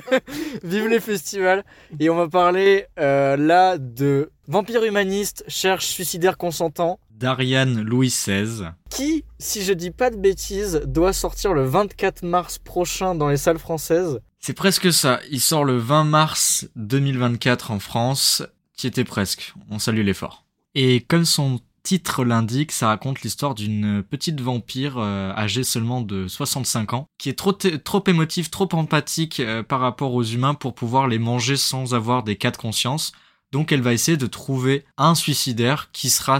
Vive 0.63 0.87
les 0.87 0.99
festivals. 0.99 1.63
Et 1.99 2.09
on 2.09 2.15
va 2.15 2.27
parler 2.29 2.87
euh, 2.99 3.35
là 3.35 3.77
de 3.77 4.31
Vampire 4.47 4.83
humaniste, 4.83 5.43
cherche 5.47 5.85
suicidaire 5.85 6.37
consentant. 6.37 6.99
Darian 7.11 7.65
Louis 7.83 8.07
XVI. 8.07 8.69
Qui, 8.89 9.25
si 9.39 9.63
je 9.63 9.73
dis 9.73 9.91
pas 9.91 10.09
de 10.09 10.15
bêtises, 10.15 10.81
doit 10.85 11.11
sortir 11.11 11.53
le 11.53 11.65
24 11.65 12.23
mars 12.23 12.57
prochain 12.59 13.13
dans 13.13 13.27
les 13.27 13.35
salles 13.35 13.59
françaises. 13.59 14.21
C'est 14.39 14.53
presque 14.53 14.93
ça. 14.93 15.19
Il 15.29 15.41
sort 15.41 15.65
le 15.65 15.77
20 15.77 16.05
mars 16.05 16.65
2024 16.77 17.71
en 17.71 17.79
France. 17.79 18.41
Qui 18.79 18.87
était 18.87 19.03
presque. 19.03 19.53
On 19.69 19.77
salue 19.77 20.05
l'effort. 20.05 20.45
Et 20.73 21.01
comme 21.01 21.25
son 21.25 21.59
titre 21.83 22.23
l'indique, 22.23 22.71
ça 22.71 22.87
raconte 22.87 23.23
l'histoire 23.23 23.53
d'une 23.53 24.01
petite 24.01 24.39
vampire 24.39 24.97
euh, 24.99 25.33
âgée 25.33 25.65
seulement 25.65 25.99
de 25.99 26.29
65 26.29 26.93
ans, 26.93 27.09
qui 27.17 27.27
est 27.27 27.37
trop, 27.37 27.51
trop 27.51 28.03
émotive, 28.07 28.49
trop 28.49 28.69
empathique 28.71 29.41
euh, 29.41 29.63
par 29.63 29.81
rapport 29.81 30.13
aux 30.13 30.23
humains 30.23 30.53
pour 30.53 30.75
pouvoir 30.75 31.09
les 31.09 31.19
manger 31.19 31.57
sans 31.57 31.93
avoir 31.93 32.23
des 32.23 32.37
cas 32.37 32.51
de 32.51 32.55
conscience. 32.57 33.11
Donc 33.51 33.73
elle 33.73 33.81
va 33.81 33.91
essayer 33.91 34.15
de 34.15 34.27
trouver 34.27 34.85
un 34.97 35.13
suicidaire 35.13 35.89
qui 35.91 36.09
sera 36.09 36.39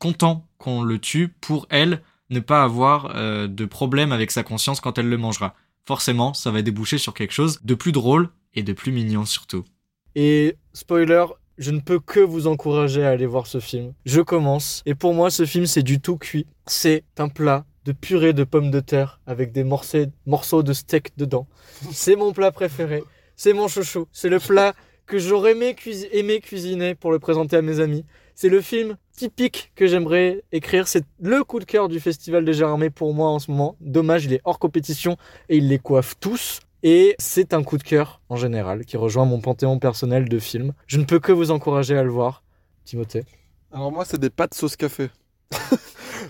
content 0.00 0.46
qu'on 0.56 0.82
le 0.82 0.98
tue 0.98 1.28
pour 1.28 1.66
elle 1.68 2.00
ne 2.30 2.40
pas 2.40 2.62
avoir 2.62 3.12
euh, 3.16 3.48
de 3.48 3.66
problème 3.66 4.12
avec 4.12 4.30
sa 4.30 4.42
conscience 4.42 4.80
quand 4.80 4.96
elle 4.96 5.10
le 5.10 5.18
mangera. 5.18 5.54
Forcément, 5.84 6.32
ça 6.32 6.50
va 6.50 6.62
déboucher 6.62 6.96
sur 6.96 7.12
quelque 7.12 7.34
chose 7.34 7.60
de 7.64 7.74
plus 7.74 7.92
drôle 7.92 8.30
et 8.54 8.62
de 8.62 8.72
plus 8.72 8.92
mignon 8.92 9.26
surtout. 9.26 9.66
Et 10.14 10.56
spoiler, 10.72 11.26
je 11.58 11.70
ne 11.70 11.80
peux 11.80 11.98
que 12.00 12.20
vous 12.20 12.46
encourager 12.46 13.04
à 13.04 13.10
aller 13.10 13.26
voir 13.26 13.46
ce 13.46 13.60
film. 13.60 13.92
Je 14.04 14.20
commence. 14.20 14.82
Et 14.86 14.94
pour 14.94 15.14
moi, 15.14 15.30
ce 15.30 15.44
film, 15.44 15.66
c'est 15.66 15.82
du 15.82 16.00
tout 16.00 16.16
cuit. 16.16 16.46
C'est 16.66 17.04
un 17.18 17.28
plat 17.28 17.64
de 17.84 17.92
purée 17.92 18.32
de 18.32 18.44
pommes 18.44 18.70
de 18.70 18.80
terre 18.80 19.20
avec 19.26 19.52
des 19.52 19.64
morceaux, 19.64 20.62
de 20.62 20.72
steak 20.72 21.16
dedans. 21.16 21.46
C'est 21.92 22.16
mon 22.16 22.32
plat 22.32 22.50
préféré. 22.50 23.04
C'est 23.36 23.52
mon 23.52 23.68
chouchou. 23.68 24.06
C'est 24.12 24.28
le 24.28 24.40
plat 24.40 24.74
que 25.06 25.18
j'aurais 25.18 25.52
aimé, 25.52 25.74
cuisi- 25.74 26.08
aimé 26.10 26.40
cuisiner 26.40 26.94
pour 26.94 27.12
le 27.12 27.18
présenter 27.20 27.56
à 27.56 27.62
mes 27.62 27.78
amis. 27.80 28.04
C'est 28.34 28.48
le 28.48 28.60
film 28.60 28.96
typique 29.16 29.70
que 29.76 29.86
j'aimerais 29.86 30.42
écrire. 30.52 30.88
C'est 30.88 31.04
le 31.20 31.42
coup 31.44 31.58
de 31.60 31.64
cœur 31.64 31.88
du 31.88 32.00
Festival 32.00 32.44
des 32.44 32.52
Gérardmer 32.52 32.90
pour 32.90 33.14
moi 33.14 33.28
en 33.30 33.38
ce 33.38 33.50
moment. 33.50 33.76
Dommage, 33.80 34.24
il 34.24 34.32
est 34.34 34.40
hors 34.44 34.58
compétition 34.58 35.16
et 35.48 35.56
il 35.58 35.68
les 35.68 35.78
coiffe 35.78 36.16
tous. 36.20 36.60
Et 36.88 37.16
c'est 37.18 37.52
un 37.52 37.64
coup 37.64 37.78
de 37.78 37.82
cœur 37.82 38.20
en 38.28 38.36
général 38.36 38.84
qui 38.84 38.96
rejoint 38.96 39.24
mon 39.24 39.40
panthéon 39.40 39.80
personnel 39.80 40.28
de 40.28 40.38
films. 40.38 40.72
Je 40.86 40.98
ne 40.98 41.04
peux 41.04 41.18
que 41.18 41.32
vous 41.32 41.50
encourager 41.50 41.98
à 41.98 42.04
le 42.04 42.10
voir. 42.10 42.44
Timothée. 42.84 43.24
Alors 43.72 43.90
moi, 43.90 44.04
c'est 44.04 44.20
des 44.20 44.30
pâtes 44.30 44.54
sauce 44.54 44.76
café. 44.76 45.10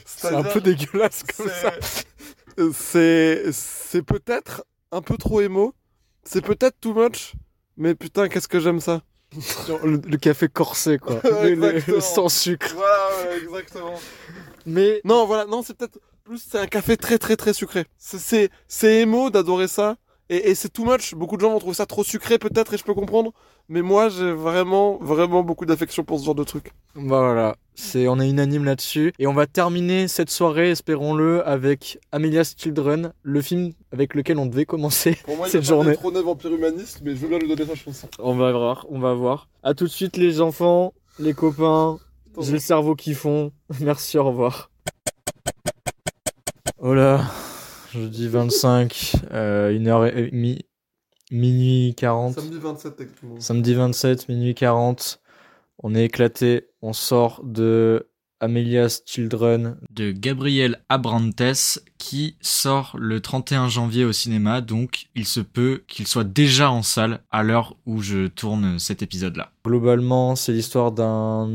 C'est 0.06 0.34
un 0.34 0.42
peu 0.42 0.62
dégueulasse 0.62 1.24
comme 1.36 1.48
ça. 1.50 1.72
C'est 2.72 3.52
c'est 3.52 4.02
peut-être 4.02 4.64
un 4.92 5.02
peu 5.02 5.18
trop 5.18 5.42
émo. 5.42 5.74
C'est 6.24 6.40
peut-être 6.40 6.80
too 6.80 6.94
much. 6.94 7.34
Mais 7.76 7.94
putain, 7.94 8.28
qu'est-ce 8.28 8.48
que 8.48 8.58
j'aime 8.58 8.80
ça. 8.80 9.02
Le, 9.84 10.00
le 10.08 10.16
café 10.16 10.48
corsé, 10.48 10.96
quoi. 10.96 11.20
Le- 11.42 12.00
sans 12.00 12.30
sucre. 12.30 12.72
Voilà, 12.74 13.08
ouais, 13.28 13.42
exactement. 13.42 13.94
Mais 14.64 15.02
Non, 15.04 15.26
voilà, 15.26 15.44
non, 15.44 15.62
c'est 15.62 15.74
peut-être 15.76 15.98
plus 16.24 16.38
c'est 16.38 16.58
un 16.58 16.66
café 16.66 16.96
très 16.96 17.18
très 17.18 17.36
très 17.36 17.52
sucré. 17.52 17.84
C'est 17.98 18.50
émo 19.02 19.28
d'adorer 19.28 19.68
ça 19.68 19.96
et, 20.30 20.50
et 20.50 20.54
c'est 20.54 20.68
too 20.72 20.84
much. 20.84 21.14
Beaucoup 21.14 21.36
de 21.36 21.40
gens 21.42 21.50
vont 21.50 21.58
trouver 21.58 21.74
ça 21.74 21.86
trop 21.86 22.04
sucré 22.04 22.38
peut-être 22.38 22.74
et 22.74 22.78
je 22.78 22.84
peux 22.84 22.94
comprendre, 22.94 23.32
mais 23.68 23.82
moi 23.82 24.08
j'ai 24.08 24.32
vraiment 24.32 24.98
vraiment 25.00 25.42
beaucoup 25.42 25.66
d'affection 25.66 26.04
pour 26.04 26.18
ce 26.18 26.24
genre 26.24 26.34
de 26.34 26.44
truc. 26.44 26.72
Bah 26.94 27.20
voilà, 27.20 27.56
c'est 27.74 28.08
on 28.08 28.18
est 28.20 28.28
unanime 28.28 28.64
là-dessus 28.64 29.12
et 29.18 29.26
on 29.26 29.32
va 29.34 29.46
terminer 29.46 30.08
cette 30.08 30.30
soirée, 30.30 30.70
espérons-le, 30.70 31.46
avec 31.46 31.98
Amelia's 32.12 32.54
Children, 32.56 33.12
le 33.22 33.42
film 33.42 33.72
avec 33.92 34.14
lequel 34.14 34.38
on 34.38 34.46
devait 34.46 34.64
commencer. 34.66 35.16
Pour 35.24 35.36
moi, 35.36 35.48
Cette 35.48 35.64
journée. 35.64 35.94
trôner 35.94 36.22
vampire 36.22 36.52
humaniste, 36.52 37.00
mais 37.04 37.12
je 37.14 37.16
veux 37.20 37.28
bien 37.28 37.38
lui 37.38 37.48
donner 37.48 37.66
sa 37.66 37.74
chance. 37.74 38.06
On 38.18 38.34
va 38.34 38.52
voir, 38.52 38.86
on 38.90 38.98
va 38.98 39.14
voir. 39.14 39.48
À 39.62 39.74
tout 39.74 39.84
de 39.84 39.90
suite 39.90 40.16
les 40.16 40.40
enfants, 40.40 40.92
les 41.18 41.34
copains, 41.34 41.98
j'ai 42.40 42.52
le 42.52 42.58
cerveau 42.58 42.94
qui 42.94 43.14
fond. 43.14 43.52
Merci, 43.80 44.18
au 44.18 44.24
revoir. 44.24 44.70
Oh 46.78 46.92
là, 46.94 47.22
jeudi 47.96 48.28
25, 48.28 49.12
euh, 49.32 49.70
1h30, 49.70 50.62
minuit 51.30 51.94
40. 51.96 52.34
Samedi 52.34 52.58
27 52.58 52.96
techniquement. 52.96 53.40
Samedi 53.40 53.74
27, 53.74 54.28
minuit 54.28 54.54
40. 54.54 55.20
On 55.82 55.94
est 55.94 56.04
éclaté. 56.04 56.68
On 56.82 56.92
sort 56.92 57.42
de 57.44 58.08
Amelia's 58.40 59.02
Children. 59.06 59.78
de 59.90 60.12
Gabriel 60.12 60.82
Abrantes 60.88 61.80
qui 61.98 62.36
sort 62.42 62.94
le 62.98 63.20
31 63.20 63.68
janvier 63.68 64.04
au 64.04 64.12
cinéma, 64.12 64.60
donc 64.60 65.06
il 65.14 65.24
se 65.24 65.40
peut 65.40 65.84
qu'il 65.88 66.06
soit 66.06 66.24
déjà 66.24 66.70
en 66.70 66.82
salle 66.82 67.20
à 67.30 67.42
l'heure 67.42 67.76
où 67.86 68.02
je 68.02 68.26
tourne 68.26 68.78
cet 68.78 69.02
épisode-là. 69.02 69.52
Globalement, 69.64 70.36
c'est 70.36 70.52
l'histoire 70.52 70.92
d'un 70.92 71.48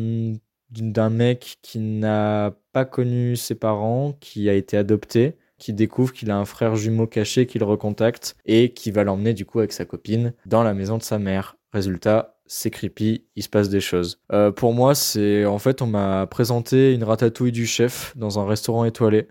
d'un 0.72 1.10
mec 1.10 1.58
qui 1.62 1.80
n'a 1.80 2.54
pas 2.72 2.86
connu 2.86 3.36
ses 3.36 3.56
parents, 3.56 4.14
qui 4.22 4.50
a 4.50 4.54
été 4.54 4.78
adopté, 4.78 5.36
qui 5.62 5.74
découvre 5.74 6.12
qu'il 6.12 6.32
a 6.32 6.38
un 6.38 6.46
frère 6.46 6.76
jumeau 6.76 7.08
caché 7.08 7.46
qu'il 7.46 7.64
recontacte 7.64 8.36
et 8.46 8.74
qui 8.74 8.92
va 8.92 9.04
l'emmener 9.06 9.34
du 9.34 9.46
coup 9.46 9.60
avec 9.60 9.72
sa 9.72 9.86
copine 9.86 10.34
dans 10.46 10.64
la 10.64 10.74
maison 10.74 10.98
de 10.98 11.04
sa 11.04 11.20
mère. 11.20 11.56
Résultat, 11.72 12.40
c'est 12.48 12.72
creepy, 12.72 13.24
il 13.38 13.44
se 13.44 13.50
passe 13.50 13.70
des 13.70 13.80
choses. 13.80 14.20
Euh, 14.34 14.52
pour 14.52 14.74
moi, 14.74 14.96
c'est 14.96 15.46
en 15.46 15.60
fait 15.60 15.82
on 15.82 15.88
m'a 15.88 16.28
présenté 16.28 16.94
une 16.94 17.04
ratatouille 17.06 17.54
du 17.54 17.66
chef 17.68 18.14
dans 18.18 18.40
un 18.40 18.46
restaurant 18.46 18.86
étoilé. 18.86 19.28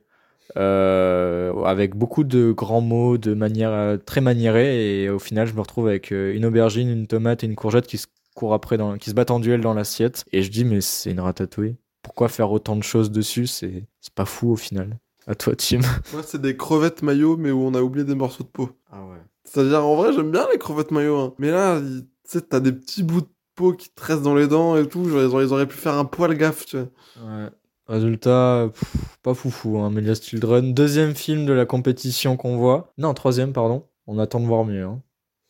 euh, 0.56 1.52
avec 1.64 1.94
beaucoup 1.96 2.24
de 2.24 2.52
grands 2.52 2.80
mots, 2.80 3.18
de 3.18 3.34
manière 3.34 3.70
euh, 3.72 3.96
très 3.96 4.20
maniérée, 4.20 5.02
et 5.02 5.10
au 5.10 5.18
final, 5.18 5.46
je 5.46 5.54
me 5.54 5.60
retrouve 5.60 5.88
avec 5.88 6.10
une 6.10 6.44
aubergine, 6.44 6.88
une 6.88 7.06
tomate 7.06 7.44
et 7.44 7.46
une 7.46 7.56
courgette 7.56 7.86
qui 7.86 7.98
se 7.98 8.06
courent 8.34 8.54
après, 8.54 8.76
dans, 8.76 8.98
qui 8.98 9.10
se 9.10 9.14
battent 9.14 9.30
en 9.30 9.40
duel 9.40 9.60
dans 9.60 9.74
l'assiette. 9.74 10.24
Et 10.32 10.42
je 10.42 10.50
dis, 10.50 10.64
mais 10.64 10.80
c'est 10.80 11.10
une 11.10 11.20
ratatouille. 11.20 11.76
Pourquoi 12.02 12.28
faire 12.28 12.50
autant 12.50 12.76
de 12.76 12.82
choses 12.82 13.10
dessus? 13.10 13.46
C'est 13.46 13.86
pas 14.14 14.24
fou 14.24 14.52
au 14.52 14.56
final. 14.56 14.98
À 15.26 15.34
toi, 15.34 15.54
Tim. 15.56 15.80
Moi, 16.12 16.22
c'est 16.24 16.40
des 16.40 16.56
crevettes 16.56 17.02
maillot, 17.02 17.36
mais 17.36 17.50
où 17.50 17.60
on 17.62 17.74
a 17.74 17.80
oublié 17.82 18.04
des 18.04 18.14
morceaux 18.14 18.42
de 18.44 18.48
peau. 18.48 18.70
Ah 18.90 19.02
ouais. 19.04 19.18
C'est-à-dire, 19.44 19.84
en 19.84 19.96
vrai, 19.96 20.12
j'aime 20.12 20.30
bien 20.30 20.46
les 20.52 20.58
crevettes 20.58 20.90
maillot, 20.90 21.18
hein. 21.18 21.34
mais 21.38 21.50
là, 21.50 21.80
tu 21.80 22.04
sais, 22.24 22.40
t'as 22.40 22.60
des 22.60 22.72
petits 22.72 23.02
bouts 23.02 23.20
de 23.22 23.28
peau 23.54 23.72
qui 23.74 23.90
te 23.90 24.02
restent 24.02 24.22
dans 24.22 24.34
les 24.34 24.46
dents 24.48 24.76
et 24.76 24.86
tout. 24.88 25.08
Genre, 25.08 25.20
ils 25.20 25.26
auraient, 25.26 25.44
ils 25.46 25.52
auraient 25.52 25.66
pu 25.66 25.76
faire 25.76 25.94
un 25.94 26.04
poil 26.04 26.34
gaffe, 26.36 26.64
tu 26.66 26.78
vois. 26.78 26.88
Ouais. 27.26 27.48
Résultat, 27.88 28.68
pff, 28.72 28.94
pas 29.22 29.34
foufou, 29.34 29.78
hein, 29.78 29.90
Melia's 29.90 30.22
Children. 30.22 30.74
Deuxième 30.74 31.14
film 31.14 31.44
de 31.46 31.52
la 31.52 31.66
compétition 31.66 32.36
qu'on 32.36 32.56
voit. 32.56 32.92
Non, 32.98 33.12
troisième, 33.14 33.52
pardon. 33.52 33.84
On 34.06 34.18
attend 34.18 34.40
de 34.40 34.46
voir 34.46 34.64
mieux. 34.64 34.84
hein. 34.84 35.00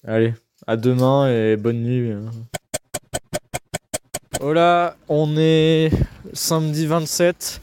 Allez, 0.04 0.32
à 0.66 0.76
demain 0.78 1.28
et 1.30 1.56
bonne 1.56 1.82
nuit. 1.82 2.10
hein. 2.12 2.30
Voilà, 4.40 4.96
on 5.08 5.36
est 5.36 5.90
samedi 6.32 6.86
27. 6.86 7.60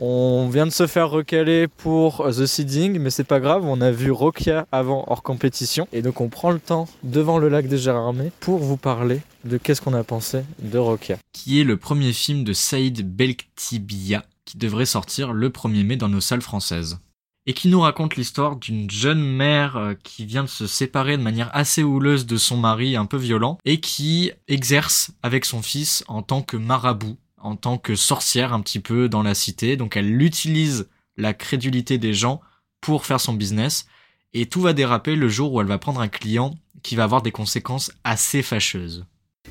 On 0.00 0.48
vient 0.48 0.66
de 0.66 0.70
se 0.70 0.86
faire 0.86 1.10
recaler 1.10 1.66
pour 1.66 2.24
The 2.28 2.46
Seeding, 2.46 3.00
mais 3.00 3.10
c'est 3.10 3.24
pas 3.24 3.40
grave, 3.40 3.64
on 3.64 3.80
a 3.80 3.90
vu 3.90 4.12
Rokia 4.12 4.66
avant 4.70 5.04
hors 5.08 5.24
compétition. 5.24 5.88
Et 5.92 6.02
donc 6.02 6.20
on 6.20 6.28
prend 6.28 6.52
le 6.52 6.60
temps 6.60 6.88
devant 7.02 7.38
le 7.38 7.48
lac 7.48 7.66
des 7.66 7.78
Gérardmer 7.78 8.30
pour 8.38 8.58
vous 8.58 8.76
parler 8.76 9.20
de 9.44 9.56
qu'est-ce 9.56 9.80
qu'on 9.80 9.94
a 9.94 10.04
pensé 10.04 10.44
de 10.62 10.78
Rokia. 10.78 11.18
Qui 11.32 11.60
est 11.60 11.64
le 11.64 11.76
premier 11.76 12.12
film 12.12 12.44
de 12.44 12.52
Saïd 12.52 13.04
Belktibia 13.04 14.24
qui 14.44 14.56
devrait 14.56 14.86
sortir 14.86 15.32
le 15.32 15.50
1er 15.50 15.84
mai 15.84 15.96
dans 15.96 16.08
nos 16.08 16.22
salles 16.22 16.42
françaises. 16.42 17.00
Et 17.46 17.52
qui 17.52 17.68
nous 17.68 17.80
raconte 17.80 18.16
l'histoire 18.16 18.56
d'une 18.56 18.90
jeune 18.90 19.22
mère 19.22 19.76
euh, 19.76 19.94
qui 20.02 20.24
vient 20.24 20.44
de 20.44 20.48
se 20.48 20.66
séparer 20.66 21.16
de 21.16 21.22
manière 21.22 21.50
assez 21.54 21.82
houleuse 21.82 22.24
de 22.24 22.36
son 22.36 22.56
mari 22.56 22.94
un 22.94 23.06
peu 23.06 23.16
violent 23.16 23.58
et 23.64 23.80
qui 23.80 24.32
exerce 24.48 25.10
avec 25.22 25.44
son 25.44 25.60
fils 25.60 26.04
en 26.08 26.22
tant 26.22 26.42
que 26.42 26.56
marabout, 26.56 27.16
en 27.40 27.56
tant 27.56 27.78
que 27.78 27.94
sorcière 27.94 28.52
un 28.52 28.60
petit 28.60 28.80
peu 28.80 29.08
dans 29.08 29.22
la 29.22 29.34
cité. 29.34 29.76
Donc 29.76 29.96
elle 29.96 30.20
utilise 30.22 30.88
la 31.16 31.34
crédulité 31.34 31.98
des 31.98 32.14
gens 32.14 32.40
pour 32.80 33.06
faire 33.06 33.20
son 33.20 33.32
business 33.32 33.86
et 34.34 34.46
tout 34.46 34.60
va 34.60 34.72
déraper 34.72 35.16
le 35.16 35.28
jour 35.28 35.52
où 35.52 35.60
elle 35.60 35.66
va 35.66 35.78
prendre 35.78 36.00
un 36.00 36.08
client 36.08 36.54
qui 36.82 36.96
va 36.96 37.04
avoir 37.04 37.22
des 37.22 37.32
conséquences 37.32 37.92
assez 38.04 38.42
fâcheuses. 38.42 39.04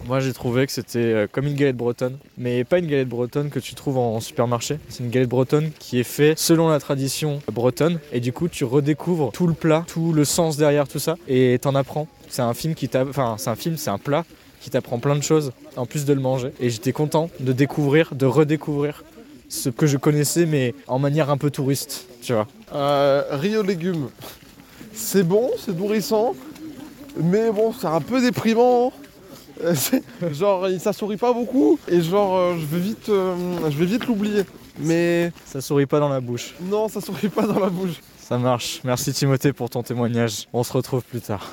Moi 0.06 0.20
j'ai 0.20 0.34
trouvé 0.34 0.66
que 0.68 0.72
c'était 0.72 1.00
euh, 1.00 1.28
comme 1.30 1.48
une 1.48 1.56
galette 1.56 1.76
bretonne, 1.76 2.18
mais 2.38 2.64
pas 2.64 2.78
une 2.78 2.88
galette 2.88 3.10
bretonne 3.10 3.50
que 3.50 3.60
tu 3.60 3.74
trouves 3.74 3.98
en 3.98 4.20
supermarché. 4.20 4.78
C'est 4.90 5.04
une 5.04 5.10
galette 5.10 5.30
bretonne 5.30 5.72
qui 5.80 6.00
est 6.00 6.04
faite 6.04 6.38
selon 6.38 6.70
la 6.70 6.80
tradition 6.80 7.42
bretonne, 7.52 8.00
et 8.12 8.20
du 8.20 8.32
coup 8.32 8.48
tu 8.48 8.64
redécouvres 8.64 9.32
tout 9.32 9.48
le 9.48 9.54
plat, 9.54 9.84
tout 9.88 10.14
le 10.14 10.24
sens 10.24 10.56
derrière 10.56 10.88
tout 10.88 11.00
ça, 11.00 11.16
et 11.28 11.58
t'en 11.60 11.74
apprends. 11.74 12.08
C'est 12.30 12.44
un 12.44 12.54
film 12.54 12.76
qui 12.76 12.90
t'a, 12.90 13.06
enfin 13.06 13.36
c'est 13.40 13.50
un 13.50 13.56
film, 13.56 13.76
c'est 13.78 13.90
un 13.90 13.98
plat 13.98 14.24
qui 14.62 14.70
t'apprend 14.70 15.00
plein 15.00 15.16
de 15.16 15.22
choses 15.24 15.52
en 15.76 15.86
plus 15.86 16.06
de 16.06 16.14
le 16.14 16.20
manger. 16.22 16.52
Et 16.60 16.70
j'étais 16.70 16.92
content 16.92 17.30
de 17.40 17.54
découvrir, 17.54 18.14
de 18.16 18.26
redécouvrir 18.26 19.04
ce 19.50 19.70
que 19.70 19.86
je 19.88 19.98
connaissais, 19.98 20.46
mais 20.46 20.74
en 20.88 21.00
manière 21.00 21.30
un 21.30 21.38
peu 21.38 21.50
touriste, 21.52 22.06
tu 22.22 22.34
vois. 22.34 22.48
Euh, 22.74 23.24
Rio 23.32 23.62
légumes. 23.64 24.10
C'est 24.94 25.24
bon, 25.24 25.52
c'est 25.64 25.76
nourrissant, 25.78 26.36
mais 27.22 27.52
bon, 27.52 27.74
c'est 27.80 27.88
un 27.88 28.02
peu 28.02 28.20
déprimant. 28.22 28.92
Euh, 29.64 29.74
c'est- 29.76 30.04
genre, 30.34 30.68
il- 30.70 30.80
ça 30.80 30.92
sourit 30.94 31.18
pas 31.18 31.34
beaucoup, 31.34 31.80
et 31.88 32.02
genre, 32.02 32.36
euh, 32.38 32.56
je 32.60 32.66
vais 32.66 32.80
vite, 32.82 33.10
euh, 33.10 33.36
je 33.70 33.78
vais 33.78 33.86
vite 33.86 34.06
l'oublier. 34.06 34.44
Mais 34.80 35.32
Ça 35.46 35.62
sourit 35.62 35.86
pas 35.88 36.00
dans 36.00 36.10
la 36.10 36.20
bouche. 36.20 36.54
non, 36.62 36.88
ça 36.90 37.02
sourit 37.02 37.30
pas 37.30 37.48
dans 37.48 37.60
la 37.60 37.70
bouche. 37.70 37.96
Ça 38.20 38.38
marche. 38.38 38.82
Merci 38.84 39.14
Timothée 39.14 39.54
pour 39.54 39.70
ton 39.70 39.82
témoignage. 39.82 40.48
On 40.54 40.64
se 40.64 40.74
retrouve 40.74 41.02
plus 41.04 41.22
tard. 41.22 41.50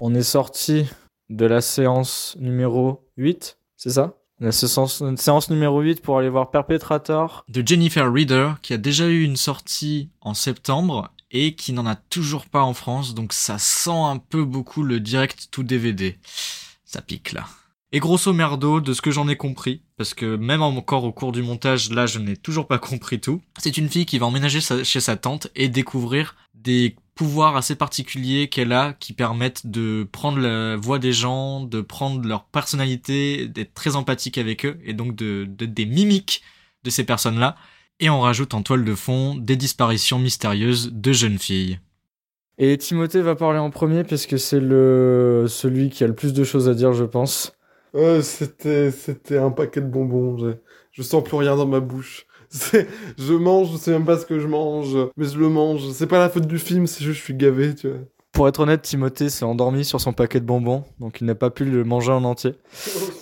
On 0.00 0.14
est 0.14 0.22
sorti 0.22 0.86
de 1.30 1.46
la 1.46 1.60
séance 1.60 2.36
numéro 2.38 3.08
8, 3.16 3.58
c'est 3.76 3.90
ça? 3.90 4.16
La 4.40 4.52
séance, 4.52 5.02
séance 5.16 5.50
numéro 5.50 5.80
8 5.80 6.02
pour 6.02 6.18
aller 6.18 6.28
voir 6.28 6.50
Perpetrator. 6.50 7.44
de 7.48 7.66
Jennifer 7.66 8.12
Reader 8.12 8.54
qui 8.62 8.74
a 8.74 8.78
déjà 8.78 9.06
eu 9.06 9.22
une 9.22 9.36
sortie 9.36 10.10
en 10.20 10.34
septembre 10.34 11.12
et 11.30 11.54
qui 11.54 11.72
n'en 11.72 11.86
a 11.86 11.94
toujours 11.94 12.46
pas 12.46 12.62
en 12.62 12.74
France 12.74 13.14
donc 13.14 13.32
ça 13.32 13.58
sent 13.58 13.90
un 13.90 14.18
peu 14.18 14.44
beaucoup 14.44 14.82
le 14.82 15.00
direct 15.00 15.48
to 15.50 15.62
DVD. 15.62 16.18
Ça 16.84 17.00
pique 17.00 17.32
là. 17.32 17.46
Et 17.92 18.00
grosso 18.00 18.32
merdo, 18.32 18.80
de 18.80 18.92
ce 18.92 19.00
que 19.00 19.12
j'en 19.12 19.28
ai 19.28 19.36
compris, 19.36 19.82
parce 19.96 20.14
que 20.14 20.34
même 20.34 20.62
encore 20.62 21.04
au 21.04 21.12
cours 21.12 21.30
du 21.30 21.42
montage, 21.42 21.90
là 21.92 22.06
je 22.06 22.18
n'ai 22.18 22.36
toujours 22.36 22.66
pas 22.66 22.78
compris 22.78 23.20
tout, 23.20 23.40
c'est 23.58 23.78
une 23.78 23.88
fille 23.88 24.04
qui 24.04 24.18
va 24.18 24.26
emménager 24.26 24.60
chez 24.60 25.00
sa 25.00 25.16
tante 25.16 25.46
et 25.54 25.68
découvrir 25.68 26.34
des 26.54 26.96
pouvoirs 27.14 27.56
assez 27.56 27.76
particuliers 27.76 28.48
qu'elle 28.48 28.72
a 28.72 28.92
qui 28.94 29.12
permettent 29.12 29.66
de 29.66 30.08
prendre 30.12 30.38
la 30.38 30.76
voix 30.76 30.98
des 30.98 31.12
gens, 31.12 31.60
de 31.64 31.80
prendre 31.80 32.26
leur 32.26 32.44
personnalité, 32.46 33.48
d'être 33.48 33.74
très 33.74 33.96
empathique 33.96 34.38
avec 34.38 34.64
eux 34.66 34.78
et 34.84 34.92
donc 34.94 35.14
de, 35.16 35.46
de- 35.48 35.66
des 35.66 35.86
mimiques 35.86 36.42
de 36.84 36.90
ces 36.90 37.04
personnes-là. 37.04 37.56
Et 38.00 38.10
on 38.10 38.20
rajoute 38.20 38.54
en 38.54 38.62
toile 38.62 38.84
de 38.84 38.94
fond 38.94 39.34
des 39.36 39.56
disparitions 39.56 40.18
mystérieuses 40.18 40.90
de 40.92 41.12
jeunes 41.12 41.38
filles. 41.38 41.78
Et 42.58 42.76
Timothée 42.78 43.22
va 43.22 43.36
parler 43.36 43.60
en 43.60 43.70
premier 43.70 44.02
parce 44.02 44.26
que 44.26 44.36
c'est 44.38 44.58
le 44.60 45.46
celui 45.48 45.88
qui 45.90 46.02
a 46.02 46.08
le 46.08 46.14
plus 46.16 46.32
de 46.32 46.42
choses 46.44 46.68
à 46.68 46.74
dire, 46.74 46.92
je 46.92 47.04
pense. 47.04 47.56
Ouais, 47.92 48.22
c'était, 48.22 48.90
c'était 48.90 49.38
un 49.38 49.50
paquet 49.50 49.80
de 49.80 49.86
bonbons. 49.86 50.36
Je, 50.38 50.50
je 50.92 51.02
sens 51.02 51.22
plus 51.22 51.36
rien 51.36 51.56
dans 51.56 51.66
ma 51.66 51.80
bouche. 51.80 52.26
Je 53.18 53.32
mange, 53.34 53.72
je 53.72 53.76
sais 53.76 53.90
même 53.90 54.04
pas 54.04 54.18
ce 54.18 54.26
que 54.26 54.38
je 54.38 54.46
mange, 54.46 54.96
mais 55.16 55.26
je 55.26 55.38
le 55.38 55.48
mange. 55.48 55.90
C'est 55.92 56.06
pas 56.06 56.18
la 56.18 56.28
faute 56.28 56.46
du 56.46 56.58
film, 56.58 56.86
c'est 56.86 57.04
juste 57.04 57.18
je 57.18 57.24
suis 57.24 57.34
gavé, 57.34 57.74
tu 57.74 57.88
vois. 57.88 57.98
Pour 58.32 58.48
être 58.48 58.58
honnête, 58.58 58.82
Timothée 58.82 59.28
s'est 59.28 59.44
endormi 59.44 59.84
sur 59.84 60.00
son 60.00 60.12
paquet 60.12 60.40
de 60.40 60.44
bonbons, 60.44 60.82
donc 60.98 61.20
il 61.20 61.24
n'a 61.24 61.36
pas 61.36 61.50
pu 61.50 61.64
le 61.64 61.84
manger 61.84 62.12
en 62.12 62.24
entier. 62.24 62.54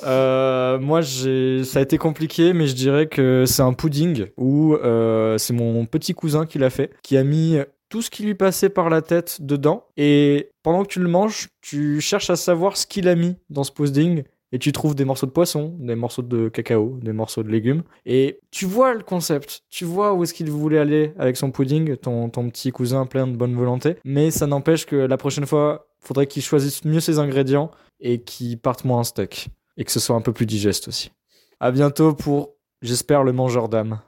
Euh, 0.04 0.80
moi, 0.80 1.00
ça 1.02 1.78
a 1.78 1.82
été 1.82 1.96
compliqué, 1.96 2.52
mais 2.52 2.66
je 2.66 2.74
dirais 2.74 3.06
que 3.06 3.44
c'est 3.46 3.62
un 3.62 3.72
pudding 3.72 4.26
où 4.36 4.74
euh, 4.74 5.38
c'est 5.38 5.52
mon 5.52 5.86
petit 5.86 6.12
cousin 6.12 6.44
qui 6.44 6.58
l'a 6.58 6.70
fait, 6.70 6.90
qui 7.04 7.16
a 7.16 7.22
mis 7.22 7.56
tout 7.88 8.02
ce 8.02 8.10
qui 8.10 8.24
lui 8.24 8.34
passait 8.34 8.68
par 8.68 8.90
la 8.90 9.00
tête 9.00 9.36
dedans. 9.42 9.84
Et 9.96 10.48
pendant 10.64 10.82
que 10.82 10.88
tu 10.88 10.98
le 10.98 11.08
manges, 11.08 11.48
tu 11.60 12.00
cherches 12.00 12.30
à 12.30 12.36
savoir 12.36 12.76
ce 12.76 12.86
qu'il 12.86 13.06
a 13.06 13.14
mis 13.14 13.36
dans 13.48 13.64
ce 13.64 13.70
pudding. 13.70 14.24
Et 14.52 14.58
tu 14.58 14.72
trouves 14.72 14.94
des 14.94 15.04
morceaux 15.04 15.26
de 15.26 15.30
poisson, 15.30 15.74
des 15.78 15.94
morceaux 15.94 16.22
de 16.22 16.48
cacao, 16.48 16.98
des 17.02 17.12
morceaux 17.12 17.42
de 17.42 17.48
légumes. 17.48 17.82
Et 18.04 18.38
tu 18.50 18.66
vois 18.66 18.94
le 18.94 19.02
concept. 19.02 19.62
Tu 19.70 19.84
vois 19.84 20.12
où 20.12 20.22
est-ce 20.22 20.34
qu'il 20.34 20.50
voulait 20.50 20.78
aller 20.78 21.14
avec 21.18 21.36
son 21.36 21.50
pudding, 21.50 21.96
ton, 21.96 22.28
petit 22.28 22.70
cousin 22.70 23.06
plein 23.06 23.26
de 23.26 23.36
bonne 23.36 23.54
volonté. 23.54 23.96
Mais 24.04 24.30
ça 24.30 24.46
n'empêche 24.46 24.84
que 24.84 24.96
la 24.96 25.16
prochaine 25.16 25.46
fois, 25.46 25.86
faudrait 26.00 26.26
qu'il 26.26 26.42
choisisse 26.42 26.84
mieux 26.84 27.00
ses 27.00 27.18
ingrédients 27.18 27.70
et 28.00 28.22
qu'il 28.22 28.58
parte 28.58 28.84
moins 28.84 28.98
en 28.98 29.04
steak. 29.04 29.48
Et 29.76 29.84
que 29.84 29.92
ce 29.92 30.00
soit 30.00 30.16
un 30.16 30.20
peu 30.20 30.32
plus 30.32 30.46
digeste 30.46 30.88
aussi. 30.88 31.12
À 31.60 31.70
bientôt 31.70 32.12
pour, 32.12 32.56
j'espère, 32.82 33.22
le 33.22 33.32
mangeur 33.32 33.68
d'âme. 33.68 34.00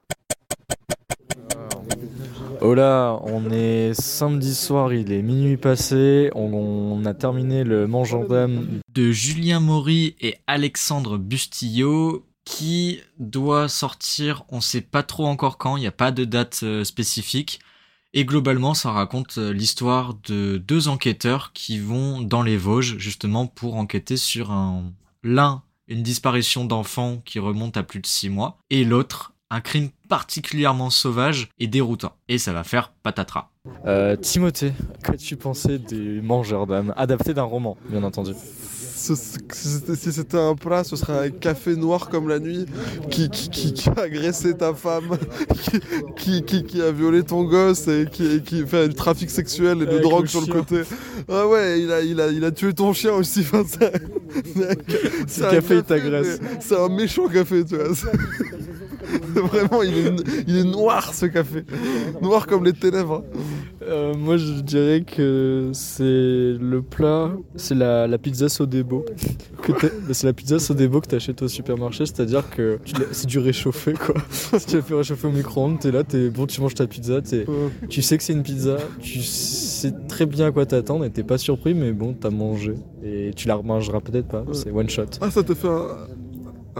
Oh 2.66 2.73
là, 2.73 3.21
on 3.25 3.50
est 3.50 3.92
samedi 3.92 4.54
soir, 4.54 4.94
il 4.94 5.12
est 5.12 5.21
minuit 5.21 5.59
passé, 5.59 6.30
on, 6.35 7.04
a 7.04 7.12
terminé 7.12 7.62
le 7.62 7.87
mangeur 7.87 8.26
d'âme 8.26 8.80
de 8.88 9.12
Julien 9.12 9.61
Maury 9.61 10.16
et 10.18 10.37
Alexandre 10.47 11.18
Bustillo 11.18 12.25
qui 12.47 13.02
doit 13.18 13.68
sortir, 13.68 14.44
on 14.49 14.62
sait 14.62 14.80
pas 14.80 15.02
trop 15.02 15.26
encore 15.26 15.59
quand, 15.59 15.76
il 15.76 15.80
n'y 15.80 15.87
a 15.87 15.92
pas 15.92 16.11
de 16.11 16.25
date 16.25 16.61
euh, 16.62 16.85
spécifique. 16.85 17.61
Et 18.14 18.25
globalement, 18.25 18.73
ça 18.73 18.92
raconte 18.92 19.37
euh, 19.37 19.52
l'histoire 19.52 20.14
de 20.26 20.56
deux 20.56 20.88
enquêteurs 20.88 21.52
qui 21.52 21.78
vont 21.78 22.23
dans 22.23 22.42
les 22.42 22.56
Vosges 22.56 22.97
justement 22.97 23.47
pour 23.47 23.75
enquêter 23.75 24.16
sur 24.16 24.52
un 24.52 24.85
l'un 25.23 25.62
une 25.87 26.02
disparition 26.02 26.64
d'enfant 26.64 27.21
qui 27.26 27.38
remonte 27.38 27.76
à 27.76 27.83
plus 27.83 28.00
de 28.00 28.06
six 28.06 28.30
mois 28.30 28.56
et 28.71 28.85
l'autre 28.85 29.33
un 29.54 29.61
crime 29.61 29.88
particulièrement 30.08 30.90
sauvage 30.90 31.49
et 31.58 31.66
déroutant. 31.66 32.12
Et 32.28 32.38
ça 32.38 32.52
va 32.52 32.64
faire 32.64 32.92
patatras. 33.02 33.50
Euh, 33.87 34.16
Timothée, 34.16 34.73
qu'as-tu 35.02 35.37
pensé 35.37 35.78
des 35.78 36.20
mangeurs 36.20 36.66
d'âme 36.66 36.92
Adapté 36.96 37.32
d'un 37.34 37.44
roman, 37.44 37.76
bien 37.88 38.02
entendu. 38.02 38.32
Si 38.96 39.14
c'était- 39.16 40.38
un 40.38 40.54
plat, 40.54 40.82
ce 40.84 40.96
serait 40.96 41.26
un 41.26 41.30
café 41.30 41.76
noir 41.76 42.08
comme 42.08 42.28
la 42.28 42.38
nuit 42.38 42.64
qui, 43.11 43.28
qui, 43.28 43.50
qui- 43.50 43.73
qui 43.75 43.88
a 43.90 44.00
agressé 44.02 44.56
ta 44.56 44.73
femme, 44.73 45.18
qui, 45.64 45.80
qui, 46.16 46.42
qui- 46.44 46.64
qui 46.64 46.80
a 46.82 46.90
violé 46.90 47.23
ton 47.23 47.42
gosse 47.44 47.87
et 47.88 48.06
qui, 48.11 48.42
qui 48.42 48.64
fait 48.66 48.88
du 48.88 48.94
trafic 48.94 49.30
sexuel 49.30 49.82
et 49.82 49.87
de 49.87 49.90
Avec 49.90 50.02
drogue 50.02 50.23
le 50.23 50.28
sur 50.28 50.40
le 50.40 50.46
côté. 50.46 50.82
Ah 51.28 51.46
ouais, 51.46 51.80
il 51.82 51.92
a, 51.92 52.00
il 52.00 52.20
a, 52.20 52.28
il 52.28 52.44
a 52.44 52.50
tué 52.50 52.73
ton 52.73 52.92
chien 52.92 53.12
aussi. 53.12 53.40
Enfin, 53.40 53.64
c'est- 53.66 55.42
un 55.44 55.50
café, 55.50 55.76
il 55.76 55.82
t'agresse. 55.82 56.40
C'est 56.61 56.76
un 56.78 56.88
méchant 56.88 57.28
café, 57.28 57.64
tu 57.64 57.76
vois. 57.76 57.94
Vraiment, 59.35 59.83
il 59.83 59.97
est, 59.99 60.12
il 60.49 60.56
est 60.59 60.64
noir 60.64 61.12
ce 61.14 61.26
café. 61.26 61.64
Noir 62.23 62.47
comme 62.47 62.64
les 62.64 62.73
ténèbres. 62.73 63.25
Euh, 63.83 64.14
moi, 64.14 64.37
je 64.37 64.61
dirais 64.61 65.02
que 65.02 65.71
c'est 65.73 66.02
le 66.04 66.80
plat, 66.83 67.33
c'est 67.56 67.75
la, 67.75 68.06
la 68.06 68.18
pizza 68.18 68.49
Sodebo. 68.49 69.04
c'est 70.12 70.26
la 70.26 70.33
pizza 70.33 70.59
Sodebo 70.59 71.00
que 71.00 71.06
t'achètes 71.09 71.42
au 71.42 71.49
supermarché, 71.49 72.06
c'est-à-dire 72.06 72.49
que 72.50 72.78
l'as- 72.99 73.06
c'est 73.12 73.26
du 73.26 73.38
réchauffé, 73.38 73.92
quoi. 73.92 74.14
si 74.30 74.66
tu 74.66 74.76
la 74.76 74.83
fais 74.83 74.94
réchauffer 74.94 75.26
au 75.26 75.33
micro-ondes, 75.33 75.78
t'es 75.80 75.90
là, 75.90 76.02
t'es 76.04 76.28
bon, 76.30 76.47
tu 76.47 76.61
manges 76.61 76.75
ta 76.75 76.87
pizza, 76.87 77.21
tu 77.88 78.02
sais 78.02 78.16
que 78.16 78.23
c'est 78.23 78.33
une 78.33 78.42
pizza, 78.42 78.76
tu 79.00 79.21
sais 79.21 79.92
très 80.09 80.26
bien 80.26 80.47
à 80.47 80.50
quoi 80.52 80.64
t'attendre 80.66 81.04
et 81.04 81.11
t'es 81.11 81.23
pas 81.25 81.38
surpris, 81.38 81.75
mais 81.75 81.92
bon, 81.92 82.14
t'as 82.18 82.30
mangé. 82.30 82.75
Et 83.04 83.33
tu 83.37 83.49
la 83.49 83.56
remangeras 83.56 84.00
peut-être 84.00 84.28
pas, 84.28 84.44
c'est 84.52 84.71
one 84.71 84.88
shot. 84.88 85.04
Ah, 85.21 85.30
ça 85.30 85.42
te 85.42 85.52
fait 85.54 85.68
un, 85.68 85.88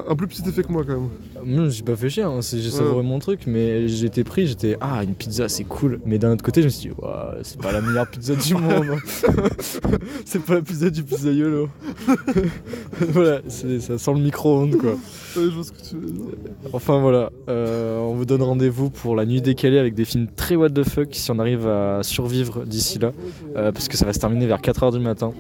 un 0.09 0.17
plus 0.17 0.27
petit 0.27 0.43
effet 0.49 0.63
que 0.63 0.73
moi 0.73 0.83
quand 0.87 0.95
même. 0.95 1.09
Moi, 1.45 1.69
j'ai 1.69 1.83
pas 1.83 1.95
fait 1.97 2.09
chier, 2.09 2.23
hein, 2.25 2.41
j'ai 2.43 2.57
Ouais. 2.65 2.71
savouré 2.71 3.03
mon 3.03 3.19
truc, 3.19 3.41
mais 3.47 3.87
j'étais 3.89 4.25
pris, 4.25 4.47
j'étais 4.47 4.77
ah 4.81 5.03
une 5.05 5.15
pizza 5.15 5.49
c'est 5.49 5.65
cool, 5.65 6.01
mais 6.05 6.19
d'un 6.19 6.33
autre 6.33 6.43
côté 6.45 6.61
je 6.63 6.67
me 6.67 6.71
suis 6.71 6.89
dit 6.91 6.95
c'est 7.43 7.61
pas 7.61 7.73
la 7.73 7.81
meilleure 7.81 8.09
pizza 8.09 8.35
du 8.35 8.55
monde, 8.55 8.87
c'est 10.25 10.43
pas 10.43 10.55
la 10.55 10.63
pizza 10.63 10.91
du 10.91 11.03
pizzaiolo. 11.03 11.69
voilà, 13.09 13.41
ça 13.49 13.99
sent 13.99 14.13
le 14.15 14.21
micro-ondes 14.21 14.77
quoi. 14.77 14.91
Ouais, 14.93 14.97
je 15.37 15.51
vois 15.51 15.65
ce 15.65 15.73
que 15.73 15.83
tu 15.89 15.97
veux 15.97 16.11
dire. 16.11 16.25
Enfin 16.73 17.01
voilà, 17.01 17.31
euh, 17.49 17.99
on 18.01 18.15
vous 18.15 18.25
donne 18.25 18.43
rendez-vous 18.43 18.91
pour 18.91 19.17
la 19.17 19.27
nuit 19.27 19.43
décalée 19.43 19.79
avec 19.79 19.95
des 19.95 20.05
films 20.05 20.27
très 20.35 20.57
what 20.57 20.71
the 20.71 20.83
fuck 20.85 21.09
si 21.13 21.31
on 21.31 21.39
arrive 21.39 21.67
à 21.67 22.03
survivre 22.03 22.65
d'ici 22.65 22.99
là, 22.99 23.13
euh, 23.57 23.73
parce 23.73 23.89
que 23.89 23.97
ça 23.97 24.07
va 24.07 24.13
se 24.13 24.19
terminer 24.19 24.47
vers 24.47 24.61
4h 24.61 24.93
du 24.93 24.99
matin. 24.99 25.33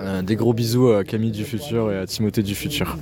Euh, 0.00 0.22
des 0.22 0.34
gros 0.34 0.52
bisous 0.52 0.88
à 0.90 1.04
Camille 1.04 1.30
du 1.30 1.44
futur 1.44 1.92
et 1.92 1.98
à 1.98 2.06
Timothée 2.06 2.42
du 2.42 2.54
futur. 2.54 2.96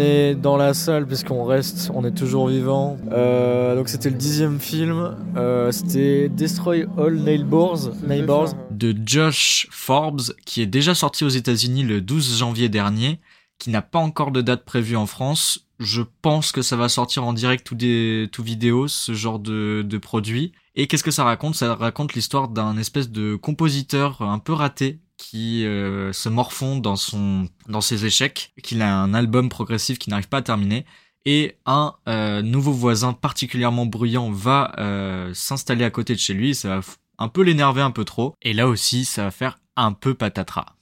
Est 0.00 0.34
dans 0.34 0.56
la 0.56 0.72
salle 0.74 1.06
puisqu'on 1.06 1.44
reste, 1.44 1.90
on 1.94 2.04
est 2.04 2.10
toujours 2.10 2.48
vivant. 2.48 2.96
Euh, 3.12 3.76
donc 3.76 3.88
c'était 3.88 4.10
le 4.10 4.16
dixième 4.16 4.58
film, 4.58 5.16
euh, 5.36 5.70
c'était 5.70 6.28
Destroy 6.28 6.86
All 6.98 7.14
Neighbors. 7.14 7.90
Neighbors. 8.02 8.54
de 8.70 8.94
Josh 9.04 9.66
Forbes, 9.70 10.22
qui 10.46 10.62
est 10.62 10.66
déjà 10.66 10.94
sorti 10.94 11.24
aux 11.24 11.28
États-Unis 11.28 11.82
le 11.82 12.00
12 12.00 12.38
janvier 12.38 12.68
dernier, 12.68 13.20
qui 13.58 13.70
n'a 13.70 13.82
pas 13.82 13.98
encore 13.98 14.30
de 14.30 14.40
date 14.40 14.64
prévue 14.64 14.96
en 14.96 15.06
France. 15.06 15.66
Je 15.78 16.02
pense 16.22 16.50
que 16.50 16.62
ça 16.62 16.76
va 16.76 16.88
sortir 16.88 17.24
en 17.24 17.32
direct 17.32 17.70
ou 17.70 17.74
des 17.74 18.28
tout 18.32 18.42
vidéo, 18.42 18.88
ce 18.88 19.12
genre 19.12 19.38
de, 19.38 19.84
de 19.86 19.98
produit. 19.98 20.52
Et 20.76 20.86
qu'est-ce 20.86 21.04
que 21.04 21.10
ça 21.10 21.24
raconte? 21.24 21.54
Ça 21.54 21.74
raconte 21.74 22.14
l'histoire 22.14 22.48
d'un 22.48 22.76
espèce 22.78 23.10
de 23.10 23.36
compositeur 23.36 24.22
un 24.22 24.38
peu 24.38 24.52
raté 24.52 24.98
qui 25.20 25.66
euh, 25.66 26.14
se 26.14 26.30
morfond 26.30 26.78
dans 26.78 26.96
son 26.96 27.46
dans 27.68 27.82
ses 27.82 28.06
échecs, 28.06 28.52
qu'il 28.62 28.80
a 28.80 28.96
un 28.96 29.12
album 29.12 29.50
progressif 29.50 29.98
qui 29.98 30.08
n'arrive 30.08 30.28
pas 30.28 30.38
à 30.38 30.42
terminer. 30.42 30.86
Et 31.26 31.56
un 31.66 31.92
euh, 32.08 32.40
nouveau 32.40 32.72
voisin 32.72 33.12
particulièrement 33.12 33.84
bruyant 33.84 34.30
va 34.30 34.72
euh, 34.78 35.30
s'installer 35.34 35.84
à 35.84 35.90
côté 35.90 36.14
de 36.14 36.18
chez 36.18 36.32
lui. 36.32 36.54
Ça 36.54 36.76
va 36.76 36.80
un 37.18 37.28
peu 37.28 37.42
l'énerver 37.42 37.82
un 37.82 37.90
peu 37.90 38.04
trop. 38.06 38.34
Et 38.40 38.54
là 38.54 38.66
aussi, 38.66 39.04
ça 39.04 39.24
va 39.24 39.30
faire 39.30 39.58
un 39.76 39.92
peu 39.92 40.14
patatras. 40.14 40.74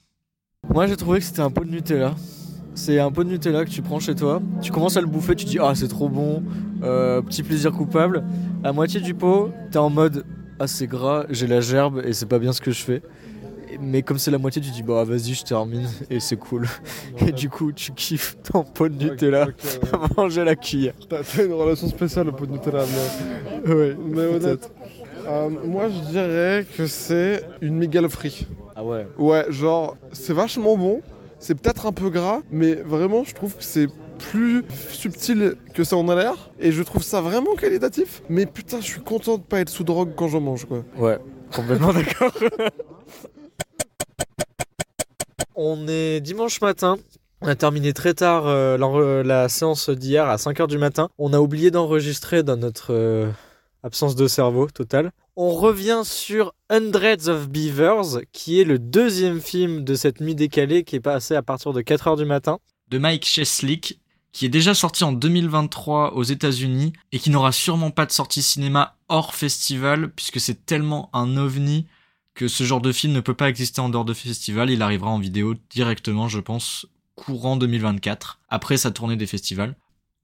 Moi 0.73 0.87
j'ai 0.87 0.95
trouvé 0.95 1.19
que 1.19 1.25
c'était 1.25 1.41
un 1.41 1.51
pot 1.51 1.65
de 1.65 1.71
Nutella. 1.71 2.15
C'est 2.75 2.97
un 2.97 3.11
pot 3.11 3.25
de 3.25 3.29
Nutella 3.29 3.65
que 3.65 3.69
tu 3.69 3.81
prends 3.81 3.99
chez 3.99 4.15
toi, 4.15 4.41
tu 4.61 4.71
commences 4.71 4.95
à 4.95 5.01
le 5.01 5.07
bouffer, 5.07 5.35
tu 5.35 5.43
dis 5.43 5.59
ah 5.59 5.75
c'est 5.75 5.89
trop 5.89 6.07
bon, 6.07 6.43
petit 6.79 7.43
plaisir 7.43 7.73
coupable. 7.73 8.23
À 8.63 8.71
moitié 8.71 9.01
du 9.01 9.13
pot, 9.13 9.51
t'es 9.71 9.79
en 9.79 9.89
mode 9.89 10.25
ah 10.59 10.67
c'est 10.67 10.87
gras, 10.87 11.25
j'ai 11.29 11.47
la 11.47 11.59
gerbe 11.59 12.01
et 12.05 12.13
c'est 12.13 12.25
pas 12.25 12.39
bien 12.39 12.53
ce 12.53 12.61
que 12.61 12.71
je 12.71 12.81
fais. 12.83 13.01
Mais 13.79 14.01
comme 14.01 14.17
c'est 14.17 14.31
la 14.31 14.37
moitié, 14.37 14.61
tu 14.61 14.71
dis 14.71 14.83
bah 14.83 15.03
vas-y 15.03 15.33
je 15.33 15.43
termine 15.43 15.87
et 16.09 16.19
c'est 16.19 16.37
cool. 16.37 16.67
Et 17.25 17.31
du 17.31 17.49
coup 17.49 17.71
tu 17.71 17.91
kiffes 17.91 18.37
ton 18.43 18.63
pot 18.63 18.89
de 18.89 19.03
Nutella 19.03 19.43
Ok, 19.47 19.53
ok, 19.81 19.83
ouais. 19.93 19.99
à 19.99 20.21
manger 20.21 20.43
la 20.43 20.55
cuillère. 20.55 20.93
T'as 21.07 21.21
une 21.43 21.53
relation 21.53 21.87
spéciale 21.87 22.29
au 22.29 22.31
pot 22.31 22.45
de 22.45 22.51
Nutella, 22.53 22.83
mais, 23.65 23.73
Ouais, 23.73 23.95
mais 24.03 24.25
honnête. 24.25 24.71
Euh, 25.27 25.49
moi, 25.65 25.89
je 25.89 26.09
dirais 26.09 26.65
que 26.75 26.87
c'est 26.87 27.43
une 27.61 27.75
migalfrie. 27.75 28.47
Ah 28.75 28.83
ouais. 28.83 29.05
Ouais, 29.17 29.45
genre, 29.49 29.95
c'est 30.11 30.33
vachement 30.33 30.75
bon. 30.77 31.01
C'est 31.39 31.55
peut-être 31.55 31.85
un 31.85 31.91
peu 31.91 32.09
gras, 32.09 32.39
mais 32.51 32.75
vraiment, 32.75 33.23
je 33.23 33.33
trouve 33.35 33.55
que 33.55 33.63
c'est 33.63 33.87
plus 34.31 34.63
subtil 34.89 35.55
que 35.73 35.83
ça 35.83 35.97
en 35.97 36.09
a 36.09 36.15
l'air. 36.15 36.49
Et 36.59 36.71
je 36.71 36.81
trouve 36.83 37.03
ça 37.03 37.21
vraiment 37.21 37.53
qualitatif. 37.55 38.23
Mais 38.29 38.45
putain, 38.45 38.77
je 38.81 38.85
suis 38.85 39.01
content 39.01 39.37
de 39.37 39.43
pas 39.43 39.59
être 39.59 39.69
sous 39.69 39.83
drogue 39.83 40.11
quand 40.15 40.29
j'en 40.29 40.41
mange, 40.41 40.65
quoi. 40.65 40.83
Ouais, 40.97 41.19
complètement 41.53 41.93
d'accord. 41.93 42.31
On 45.61 45.89
est 45.89 46.21
dimanche 46.21 46.61
matin. 46.61 46.97
On 47.41 47.47
a 47.49 47.53
terminé 47.53 47.91
très 47.91 48.13
tard 48.13 48.47
euh, 48.47 49.23
la 49.23 49.49
séance 49.49 49.89
d'hier 49.89 50.25
à 50.29 50.37
5h 50.37 50.69
du 50.69 50.77
matin. 50.77 51.09
On 51.17 51.33
a 51.33 51.41
oublié 51.41 51.69
d'enregistrer 51.69 52.43
dans 52.43 52.55
notre 52.55 52.93
euh, 52.93 53.29
absence 53.83 54.15
de 54.15 54.25
cerveau 54.29 54.67
totale. 54.67 55.11
On 55.35 55.49
revient 55.49 56.03
sur 56.05 56.53
Hundreds 56.69 57.27
of 57.27 57.49
Beavers, 57.49 58.21
qui 58.31 58.61
est 58.61 58.63
le 58.63 58.79
deuxième 58.79 59.41
film 59.41 59.83
de 59.83 59.95
cette 59.95 60.21
nuit 60.21 60.33
décalée 60.33 60.85
qui 60.85 60.95
est 60.95 61.01
passé 61.01 61.35
à 61.35 61.41
partir 61.41 61.73
de 61.73 61.81
4h 61.81 62.15
du 62.15 62.23
matin. 62.23 62.59
De 62.87 62.97
Mike 62.97 63.25
Cheslick, 63.25 63.99
qui 64.31 64.45
est 64.45 64.49
déjà 64.49 64.73
sorti 64.73 65.03
en 65.03 65.11
2023 65.11 66.13
aux 66.13 66.23
États-Unis 66.23 66.93
et 67.11 67.19
qui 67.19 67.31
n'aura 67.31 67.51
sûrement 67.51 67.91
pas 67.91 68.05
de 68.05 68.13
sortie 68.13 68.43
cinéma 68.43 68.95
hors 69.09 69.35
festival 69.35 70.09
puisque 70.09 70.39
c'est 70.39 70.65
tellement 70.65 71.09
un 71.11 71.35
ovni 71.35 71.85
que 72.39 72.47
ce 72.47 72.63
genre 72.63 72.79
de 72.79 72.93
film 72.93 73.11
ne 73.11 73.19
peut 73.19 73.33
pas 73.33 73.49
exister 73.49 73.81
en 73.81 73.89
dehors 73.89 74.05
de 74.05 74.13
festival. 74.13 74.69
Il 74.69 74.81
arrivera 74.81 75.09
en 75.11 75.19
vidéo 75.19 75.55
directement, 75.71 76.29
je 76.29 76.39
pense, 76.39 76.85
courant 77.15 77.57
2024, 77.57 78.39
après 78.47 78.77
sa 78.77 78.91
tournée 78.91 79.17
des 79.17 79.27
festivals. 79.27 79.75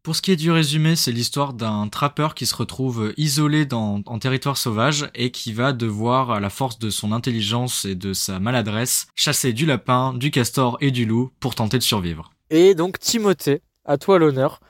Pour 0.02 0.16
ce 0.16 0.22
qui 0.22 0.32
est 0.32 0.38
du 0.38 0.50
résumé, 0.50 0.96
c'est 0.96 1.12
l'histoire 1.12 1.52
d'un 1.52 1.90
trappeur 1.90 2.34
qui 2.34 2.46
se 2.46 2.56
retrouve 2.56 3.14
isolé 3.18 3.66
dans, 3.66 4.02
en 4.06 4.18
territoire 4.18 4.56
sauvage 4.56 5.10
et 5.14 5.32
qui 5.32 5.52
va 5.52 5.74
devoir, 5.74 6.32
à 6.32 6.40
la 6.40 6.50
force 6.50 6.80
de 6.80 6.90
son 6.90 7.12
intelligence 7.12 7.84
et 7.84 7.96
de 7.96 8.14
sa 8.14 8.40
maladresse, 8.40 9.08
chasser 9.14 9.52
du 9.52 9.66
lapin, 9.66 10.14
du 10.14 10.32
castor 10.32 10.78
et 10.80 10.92
du 10.92 11.06
loup 11.06 11.32
pour 11.42 11.54
tenter 11.54 11.80
de 11.80 11.84
survivre. 11.84 12.32
Et 12.50 12.76
donc 12.76 12.98
Timothée, 12.98 13.62
à 13.84 13.98
toi 13.98 14.20
l'honneur. 14.20 14.62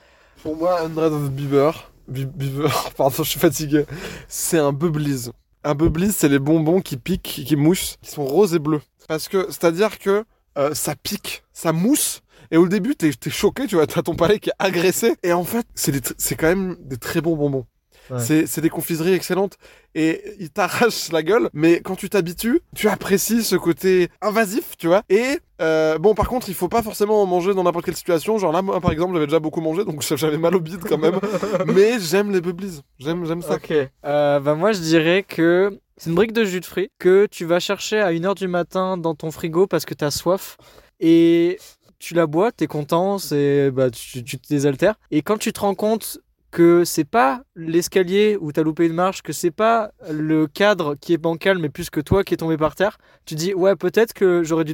Pour 0.41 0.58
moi, 0.58 0.88
Beaver, 0.88 1.71
Be- 2.12 2.25
Beaver, 2.25 2.69
pardon, 2.97 3.21
je 3.23 3.29
suis 3.29 3.39
fatigué. 3.39 3.86
C'est 4.27 4.58
un 4.58 4.73
Bubblies. 4.73 5.29
Un 5.67 5.73
Bubblies, 5.73 6.12
c'est 6.12 6.30
les 6.30 6.38
bonbons 6.38 6.80
qui 6.80 6.95
piquent, 6.95 7.41
qui 7.43 7.56
moussent, 7.56 7.97
qui 8.04 8.12
sont 8.12 8.23
roses 8.23 8.54
et 8.54 8.60
bleus. 8.60 8.82
Parce 9.08 9.28
que, 9.28 9.47
c'est-à-dire 9.49 9.97
que 9.97 10.23
euh, 10.60 10.75
ça 10.75 10.95
pique, 10.95 11.43
ça 11.54 11.73
mousse. 11.73 12.21
Et 12.51 12.58
au 12.58 12.67
début, 12.67 12.95
t'es 12.95 13.10
es 13.10 13.30
choqué, 13.32 13.65
tu 13.65 13.73
vois, 13.73 13.88
t'as 13.88 14.04
ton 14.04 14.15
palais 14.15 14.38
qui 14.38 14.51
est 14.51 14.60
agressé. 14.60 15.15
Et 15.23 15.34
en 15.34 15.43
fait, 15.43 15.65
c'est 15.73 16.36
quand 16.36 16.45
même 16.45 16.78
des 16.82 16.97
très 16.97 17.19
bons 17.19 17.36
bonbons. 17.36 17.65
Ouais. 18.09 18.19
C'est 18.19 18.61
des 18.61 18.69
confiseries 18.69 19.13
excellentes. 19.13 19.57
Et 19.93 20.21
ils 20.39 20.49
t'arrachent 20.49 21.11
la 21.11 21.23
gueule. 21.23 21.49
Mais 21.53 21.79
quand 21.79 21.95
tu 21.95 22.09
t'habitues, 22.09 22.61
tu 22.75 22.89
apprécies 22.89 23.43
ce 23.43 23.55
côté 23.55 24.09
invasif, 24.21 24.75
tu 24.77 24.87
vois. 24.87 25.03
Et 25.09 25.39
euh, 25.61 25.97
bon, 25.97 26.13
par 26.13 26.27
contre, 26.27 26.49
il 26.49 26.55
faut 26.55 26.67
pas 26.67 26.83
forcément 26.83 27.21
en 27.21 27.25
manger 27.25 27.53
dans 27.53 27.63
n'importe 27.63 27.85
quelle 27.85 27.95
situation. 27.95 28.37
Genre 28.37 28.51
là, 28.51 28.61
moi, 28.61 28.81
par 28.81 28.91
exemple, 28.91 29.13
j'avais 29.13 29.27
déjà 29.27 29.39
beaucoup 29.39 29.61
mangé, 29.61 29.85
donc 29.85 30.01
j'avais 30.15 30.37
mal 30.37 30.55
au 30.55 30.59
bide 30.59 30.83
quand 30.87 30.97
même. 30.97 31.19
mais 31.67 31.99
j'aime 31.99 32.31
les 32.31 32.41
Bubblies. 32.41 32.81
J'aime 32.99 33.25
j'aime 33.25 33.41
ça. 33.41 33.55
Ok. 33.55 33.71
Euh, 33.71 34.39
bah 34.39 34.55
moi 34.55 34.71
je 34.71 34.79
dirais 34.79 35.23
que 35.27 35.79
c'est 35.97 36.09
une 36.09 36.15
brique 36.15 36.33
de 36.33 36.43
jus 36.43 36.59
de 36.59 36.65
fruits 36.65 36.89
que 36.99 37.27
tu 37.29 37.45
vas 37.45 37.59
chercher 37.59 37.99
à 37.99 38.11
1h 38.11 38.35
du 38.35 38.47
matin 38.47 38.97
dans 38.97 39.15
ton 39.15 39.31
frigo 39.31 39.67
parce 39.67 39.85
que 39.85 39.93
t'as 39.93 40.11
soif 40.11 40.57
et 40.99 41.57
tu 41.99 42.13
la 42.13 42.27
bois, 42.27 42.51
t'es 42.51 42.67
content, 42.67 43.17
c'est 43.17 43.71
bah 43.71 43.89
tu, 43.89 44.23
tu 44.23 44.37
te 44.37 44.47
désaltères 44.47 44.95
et 45.11 45.21
quand 45.21 45.37
tu 45.37 45.53
te 45.53 45.61
rends 45.61 45.75
compte 45.75 46.19
que 46.55 46.85
c'est 46.85 47.03
pas 47.03 47.43
l'escalier 47.57 48.37
où 48.39 48.53
t'as 48.53 48.63
loupé 48.63 48.85
une 48.85 48.93
marche, 48.93 49.21
que 49.21 49.33
c'est 49.33 49.51
pas 49.51 49.91
le 50.09 50.47
cadre 50.47 50.95
qui 50.95 51.11
est 51.11 51.17
bancal 51.17 51.57
mais 51.57 51.67
plus 51.67 51.89
que 51.89 51.99
toi 51.99 52.23
qui 52.23 52.33
est 52.33 52.37
tombé 52.37 52.55
par 52.55 52.75
terre, 52.75 52.97
tu 53.25 53.35
dis 53.35 53.53
ouais 53.53 53.75
peut-être 53.75 54.13
que 54.13 54.41
j'aurais 54.41 54.63
dû 54.63 54.73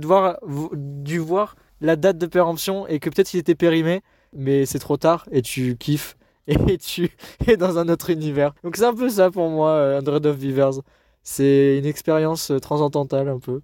voir 1.17 1.55
la 1.81 1.95
date 1.95 2.19
de 2.19 2.27
péremption 2.27 2.85
et 2.85 2.99
que 2.99 3.09
peut-être 3.09 3.33
il 3.33 3.39
était 3.39 3.55
périmé 3.55 4.03
mais 4.31 4.67
c'est 4.67 4.77
trop 4.77 4.95
tard 4.97 5.25
et 5.31 5.41
tu 5.41 5.75
kiffes 5.75 6.17
et 6.47 6.77
tu 6.77 7.09
es 7.47 7.57
dans 7.57 7.79
un 7.79 7.89
autre 7.89 8.11
univers. 8.11 8.53
Donc 8.63 8.77
c'est 8.77 8.85
un 8.85 8.93
peu 8.93 9.09
ça 9.09 9.31
pour 9.31 9.49
moi, 9.49 9.71
euh, 9.71 9.99
Hundred 9.99 10.27
of 10.27 10.37
Beavers. 10.37 10.81
C'est 11.23 11.79
une 11.79 11.85
expérience 11.87 12.51
euh, 12.51 12.59
transcendantale 12.59 13.27
un 13.27 13.39
peu. 13.39 13.61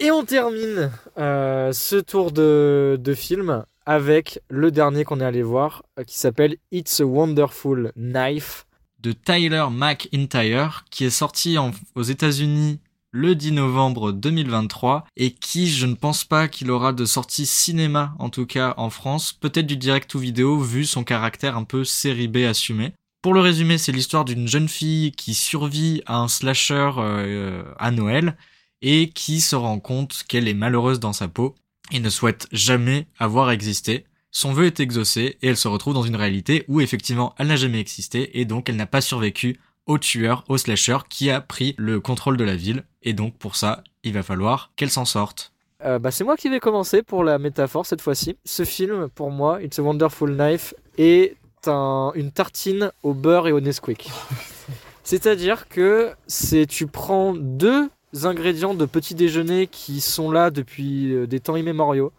Et 0.00 0.10
on 0.10 0.24
termine 0.24 0.90
euh, 1.18 1.72
ce 1.72 1.96
tour 1.96 2.32
de, 2.32 2.98
de 3.00 3.14
film 3.14 3.64
avec 3.86 4.40
le 4.48 4.70
dernier 4.70 5.04
qu'on 5.04 5.20
est 5.20 5.24
allé 5.24 5.42
voir 5.42 5.82
euh, 5.98 6.04
qui 6.04 6.18
s'appelle 6.18 6.56
It's 6.72 7.00
a 7.00 7.04
Wonderful 7.04 7.92
Knife. 7.96 8.66
de 9.00 9.12
Tyler 9.12 9.66
McIntyre 9.70 10.84
qui 10.90 11.04
est 11.04 11.10
sorti 11.10 11.56
aux 11.94 12.02
États-Unis 12.02 12.80
le 13.10 13.36
10 13.36 13.52
novembre 13.52 14.10
2023 14.10 15.04
et 15.16 15.30
qui 15.30 15.70
je 15.70 15.86
ne 15.86 15.94
pense 15.94 16.24
pas 16.24 16.48
qu'il 16.48 16.70
aura 16.70 16.92
de 16.92 17.04
sortie 17.04 17.46
cinéma 17.46 18.14
en 18.18 18.28
tout 18.28 18.44
cas 18.44 18.74
en 18.76 18.90
France, 18.90 19.32
peut-être 19.32 19.66
du 19.66 19.76
direct 19.76 20.12
ou 20.14 20.18
vidéo 20.18 20.58
vu 20.58 20.84
son 20.84 21.04
caractère 21.04 21.56
un 21.56 21.64
peu 21.64 21.84
série 21.84 22.28
B 22.28 22.38
assumé. 22.38 22.92
Pour 23.22 23.32
le 23.32 23.40
résumer, 23.40 23.78
c'est 23.78 23.92
l'histoire 23.92 24.24
d'une 24.24 24.48
jeune 24.48 24.68
fille 24.68 25.12
qui 25.12 25.32
survit 25.32 26.02
à 26.06 26.18
un 26.18 26.28
slasher 26.28 26.90
euh, 26.98 27.62
à 27.78 27.90
Noël 27.90 28.36
et 28.82 29.08
qui 29.10 29.40
se 29.40 29.56
rend 29.56 29.78
compte 29.78 30.24
qu'elle 30.28 30.48
est 30.48 30.52
malheureuse 30.52 31.00
dans 31.00 31.12
sa 31.12 31.28
peau 31.28 31.54
et 31.92 32.00
ne 32.00 32.10
souhaite 32.10 32.46
jamais 32.52 33.06
avoir 33.18 33.50
existé. 33.50 34.04
Son 34.30 34.52
vœu 34.52 34.66
est 34.66 34.80
exaucé 34.80 35.38
et 35.42 35.48
elle 35.48 35.56
se 35.56 35.68
retrouve 35.68 35.94
dans 35.94 36.02
une 36.02 36.16
réalité 36.16 36.64
où 36.68 36.80
effectivement 36.80 37.34
elle 37.38 37.46
n'a 37.48 37.56
jamais 37.56 37.78
existé 37.80 38.40
et 38.40 38.44
donc 38.44 38.68
elle 38.68 38.76
n'a 38.76 38.86
pas 38.86 39.00
survécu 39.00 39.60
au 39.86 39.98
tueur, 39.98 40.44
au 40.48 40.56
slasher 40.56 40.98
qui 41.08 41.30
a 41.30 41.40
pris 41.40 41.74
le 41.76 42.00
contrôle 42.00 42.36
de 42.36 42.44
la 42.44 42.56
ville 42.56 42.84
et 43.02 43.12
donc 43.12 43.36
pour 43.36 43.54
ça 43.54 43.84
il 44.02 44.12
va 44.12 44.22
falloir 44.22 44.72
qu'elle 44.76 44.90
s'en 44.90 45.04
sorte. 45.04 45.52
Euh, 45.84 45.98
bah, 45.98 46.10
c'est 46.10 46.24
moi 46.24 46.36
qui 46.36 46.48
vais 46.48 46.60
commencer 46.60 47.02
pour 47.02 47.22
la 47.22 47.38
métaphore 47.38 47.84
cette 47.84 48.00
fois-ci. 48.00 48.36
Ce 48.44 48.64
film, 48.64 49.08
pour 49.14 49.30
moi, 49.30 49.62
It's 49.62 49.78
a 49.78 49.82
Wonderful 49.82 50.34
Knife, 50.34 50.72
est 50.96 51.36
un- 51.66 52.12
une 52.14 52.30
tartine 52.32 52.90
au 53.02 53.12
beurre 53.12 53.48
et 53.48 53.52
au 53.52 53.60
Nesquik. 53.60 54.08
C'est-à-dire 55.04 55.68
que 55.68 56.12
c'est 56.26 56.66
tu 56.66 56.86
prends 56.86 57.34
deux 57.34 57.90
ingrédients 58.22 58.74
de 58.74 58.86
petit 58.86 59.14
déjeuner 59.14 59.66
qui 59.66 60.00
sont 60.00 60.30
là 60.30 60.50
depuis 60.50 61.12
euh, 61.12 61.26
des 61.26 61.40
temps 61.40 61.56
immémoriaux, 61.56 62.12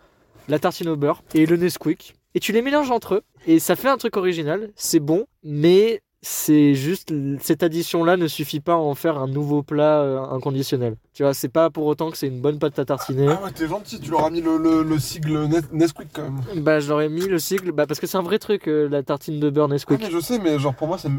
la 0.48 0.60
tartine 0.60 0.90
au 0.90 0.96
beurre 0.96 1.24
et 1.34 1.46
le 1.46 1.58
Nesquik, 1.58 2.16
et 2.36 2.40
tu 2.40 2.52
les 2.52 2.62
mélanges 2.62 2.92
entre 2.92 3.16
eux. 3.16 3.22
Et 3.48 3.60
ça 3.60 3.76
fait 3.76 3.88
un 3.88 3.98
truc 3.98 4.18
original. 4.18 4.72
C'est 4.76 5.00
bon, 5.00 5.26
mais 5.44 6.02
c'est 6.28 6.74
juste 6.74 7.14
cette 7.40 7.62
addition-là 7.62 8.18
ne 8.18 8.28
suffit 8.28 8.60
pas 8.60 8.74
à 8.74 8.78
en 8.78 8.96
faire 8.96 9.20
un 9.20 9.28
nouveau 9.28 9.62
plat 9.62 10.02
euh, 10.02 10.20
inconditionnel. 10.32 10.96
Tu 11.14 11.22
vois, 11.22 11.36
c'est 11.36 11.50
pas 11.50 11.70
pour 11.70 11.86
autant 11.86 12.10
que 12.10 12.18
c'est 12.18 12.28
une 12.28 12.42
bonne 12.42 12.58
pâte 12.58 12.80
à 12.80 12.86
tartiner. 12.86 13.28
Ah 13.30 13.40
ouais, 13.44 13.52
t'es 13.52 13.68
gentil, 13.68 14.00
tu 14.00 14.10
leur 14.10 14.26
as 14.26 14.32
mis 14.32 14.42
le, 14.42 14.58
le, 14.58 14.82
le 14.82 14.98
sigle 15.00 15.46
Nes- 15.46 15.62
Nesquik 15.72 16.08
quand 16.12 16.24
même. 16.24 16.64
Bah, 16.64 16.80
je 16.80 16.90
leur 16.90 17.02
ai 17.02 17.10
mis 17.10 17.28
le 17.28 17.38
sigle, 17.38 17.72
bah, 17.72 17.86
parce 17.86 18.00
que 18.00 18.08
c'est 18.08 18.18
un 18.18 18.24
vrai 18.24 18.40
truc, 18.40 18.68
euh, 18.68 18.90
la 18.90 19.04
tartine 19.04 19.40
de 19.40 19.50
beurre 19.52 19.68
Ah, 19.70 19.74
Nesquik. 19.74 20.00
mais 20.02 20.10
je 20.10 20.20
sais, 20.20 20.40
mais 20.40 20.58
genre 20.58 20.74
pour 20.74 20.88
moi, 20.88 20.98
c'est- 20.98 21.10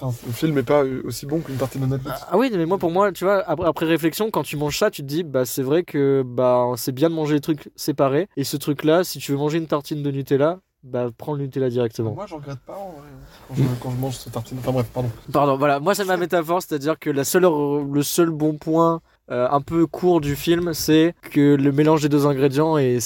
enfin, 0.00 0.16
le 0.26 0.32
film 0.32 0.56
est 0.56 0.62
pas 0.62 0.84
aussi 1.04 1.26
bon 1.26 1.40
qu'une 1.40 1.56
tartine 1.56 1.82
de 1.82 1.86
Netflix. 1.86 2.22
Ah 2.30 2.38
oui, 2.38 2.50
mais 2.50 2.64
moi, 2.64 2.78
pour 2.78 2.90
moi, 2.90 3.12
tu 3.12 3.24
vois, 3.24 3.44
après, 3.46 3.68
après 3.68 3.84
réflexion, 3.86 4.30
quand 4.30 4.42
tu 4.42 4.56
manges 4.56 4.78
ça, 4.78 4.90
tu 4.90 5.02
te 5.02 5.06
dis, 5.06 5.22
bah, 5.22 5.44
c'est 5.44 5.62
vrai 5.62 5.82
que 5.82 6.22
bah, 6.26 6.66
c'est 6.76 6.92
bien 6.92 7.10
de 7.10 7.14
manger 7.14 7.34
les 7.34 7.40
trucs 7.42 7.68
séparés. 7.76 8.28
Et 8.38 8.44
ce 8.44 8.56
truc-là, 8.56 9.04
si 9.04 9.18
tu 9.18 9.32
veux 9.32 9.38
manger 9.38 9.58
une 9.58 9.66
tartine 9.66 10.02
de 10.02 10.10
Nutella, 10.10 10.60
bah, 10.86 11.08
prends 11.16 11.34
le 11.34 11.42
Nutella 11.42 11.68
directement. 11.68 12.14
Moi, 12.14 12.26
je 12.26 12.34
regrette 12.34 12.60
pas 12.60 12.76
en 12.76 12.92
vrai, 12.92 13.08
hein, 13.12 13.26
quand 13.48 13.54
je, 13.56 13.62
quand 13.82 13.90
je 13.90 13.96
mange 13.96 14.16
cette 14.16 14.32
tartine. 14.32 14.58
Enfin 14.60 14.72
bref, 14.72 14.86
pardon. 14.92 15.10
Pardon, 15.32 15.56
voilà, 15.56 15.80
moi, 15.80 15.94
c'est 15.94 16.04
ma 16.04 16.16
métaphore, 16.16 16.62
c'est-à-dire 16.62 16.98
que 16.98 17.10
la 17.10 17.24
seule, 17.24 17.42
le 17.46 18.02
seul 18.02 18.30
bon 18.30 18.54
point 18.54 19.00
euh, 19.30 19.48
un 19.50 19.60
peu 19.60 19.86
court 19.86 20.20
du 20.20 20.36
film, 20.36 20.72
c'est 20.72 21.14
que 21.32 21.56
le 21.56 21.72
mélange 21.72 22.02
des 22.02 22.08
deux 22.08 22.26
ingrédients 22.26 22.78
et 22.78 22.98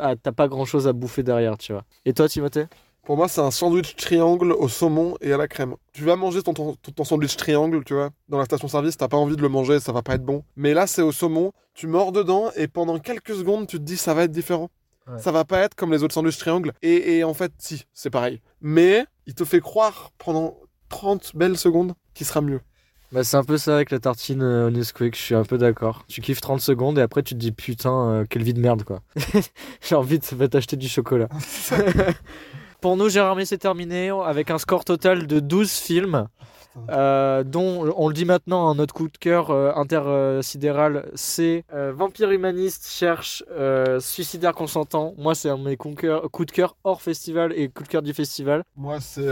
ah, 0.00 0.14
t'as 0.16 0.32
pas 0.32 0.46
grand-chose 0.48 0.86
à 0.86 0.92
bouffer 0.92 1.22
derrière, 1.22 1.58
tu 1.58 1.72
vois. 1.72 1.84
Et 2.04 2.12
toi, 2.12 2.28
Timothée? 2.28 2.66
Pour 3.04 3.16
moi, 3.16 3.26
c'est 3.26 3.40
un 3.40 3.50
sandwich 3.50 3.96
triangle 3.96 4.52
au 4.52 4.68
saumon 4.68 5.16
et 5.22 5.32
à 5.32 5.38
la 5.38 5.48
crème. 5.48 5.74
Tu 5.94 6.04
vas 6.04 6.14
manger 6.14 6.42
ton, 6.42 6.52
ton, 6.52 6.74
ton 6.74 7.04
sandwich 7.04 7.36
triangle, 7.36 7.82
tu 7.82 7.94
vois, 7.94 8.10
dans 8.28 8.36
la 8.38 8.44
station-service, 8.44 8.98
t'as 8.98 9.08
pas 9.08 9.16
envie 9.16 9.34
de 9.34 9.40
le 9.40 9.48
manger, 9.48 9.80
ça 9.80 9.92
va 9.92 10.02
pas 10.02 10.14
être 10.14 10.24
bon. 10.24 10.44
Mais 10.56 10.74
là, 10.74 10.86
c'est 10.86 11.00
au 11.00 11.10
saumon, 11.10 11.52
tu 11.72 11.86
mords 11.86 12.12
dedans 12.12 12.50
et 12.54 12.68
pendant 12.68 12.98
quelques 12.98 13.34
secondes, 13.34 13.66
tu 13.66 13.78
te 13.78 13.82
dis 13.82 13.96
ça 13.96 14.12
va 14.12 14.24
être 14.24 14.30
différent. 14.30 14.68
Ouais. 15.08 15.18
Ça 15.18 15.32
va 15.32 15.44
pas 15.44 15.58
être 15.60 15.74
comme 15.74 15.92
les 15.92 16.02
autres 16.02 16.14
sandwichs 16.14 16.38
triangles. 16.38 16.72
Et, 16.82 17.18
et 17.18 17.24
en 17.24 17.34
fait, 17.34 17.52
si, 17.58 17.84
c'est 17.92 18.10
pareil. 18.10 18.40
Mais 18.60 19.06
il 19.26 19.34
te 19.34 19.44
fait 19.44 19.60
croire 19.60 20.10
pendant 20.18 20.56
30 20.88 21.32
belles 21.34 21.56
secondes 21.56 21.94
qu'il 22.14 22.26
sera 22.26 22.40
mieux. 22.40 22.60
Bah, 23.10 23.24
c'est 23.24 23.38
un 23.38 23.44
peu 23.44 23.56
ça 23.56 23.74
avec 23.74 23.90
la 23.90 24.00
tartine 24.00 24.42
euh, 24.42 24.66
au 24.66 24.70
Nesquik, 24.70 25.16
je 25.16 25.20
suis 25.20 25.34
un 25.34 25.44
peu 25.44 25.56
d'accord. 25.56 26.04
Tu 26.08 26.20
kiffes 26.20 26.42
30 26.42 26.60
secondes 26.60 26.98
et 26.98 27.02
après 27.02 27.22
tu 27.22 27.34
te 27.34 27.38
dis 27.38 27.52
putain, 27.52 28.10
euh, 28.10 28.24
quelle 28.28 28.42
vie 28.42 28.52
de 28.52 28.60
merde 28.60 28.84
quoi. 28.84 29.00
J'ai 29.80 29.94
envie 29.94 30.18
de 30.18 30.24
va 30.36 30.48
t'acheter 30.48 30.76
du 30.76 30.88
chocolat. 30.88 31.28
Pour 32.82 32.96
nous, 32.98 33.08
Gérard 33.08 33.38
c'est 33.44 33.58
terminé 33.58 34.10
avec 34.10 34.50
un 34.50 34.58
score 34.58 34.84
total 34.84 35.26
de 35.26 35.40
12 35.40 35.70
films, 35.70 36.28
euh, 36.90 37.44
dont, 37.44 37.92
on 37.96 38.08
le 38.08 38.14
dit 38.14 38.24
maintenant, 38.24 38.68
un 38.68 38.74
notre 38.74 38.94
coup 38.94 39.08
de 39.08 39.18
cœur 39.18 39.50
euh, 39.50 39.72
intersidéral, 39.74 41.10
c'est 41.14 41.64
euh, 41.72 41.92
Vampire 41.94 42.30
Humaniste 42.30 42.86
cherche 42.88 43.44
euh, 43.50 44.00
Suicidaire 44.00 44.54
Consentant. 44.54 45.14
Moi, 45.18 45.34
c'est 45.34 45.48
un 45.48 45.58
de 45.58 45.64
mes 45.64 45.76
coups 45.76 45.96
de 45.96 46.50
cœur, 46.52 46.76
hors 46.84 47.02
festival 47.02 47.52
et 47.56 47.68
coup 47.68 47.82
de 47.82 47.88
cœur 47.88 48.02
du 48.02 48.14
festival. 48.14 48.62
Moi, 48.76 48.98
c'est 49.00 49.26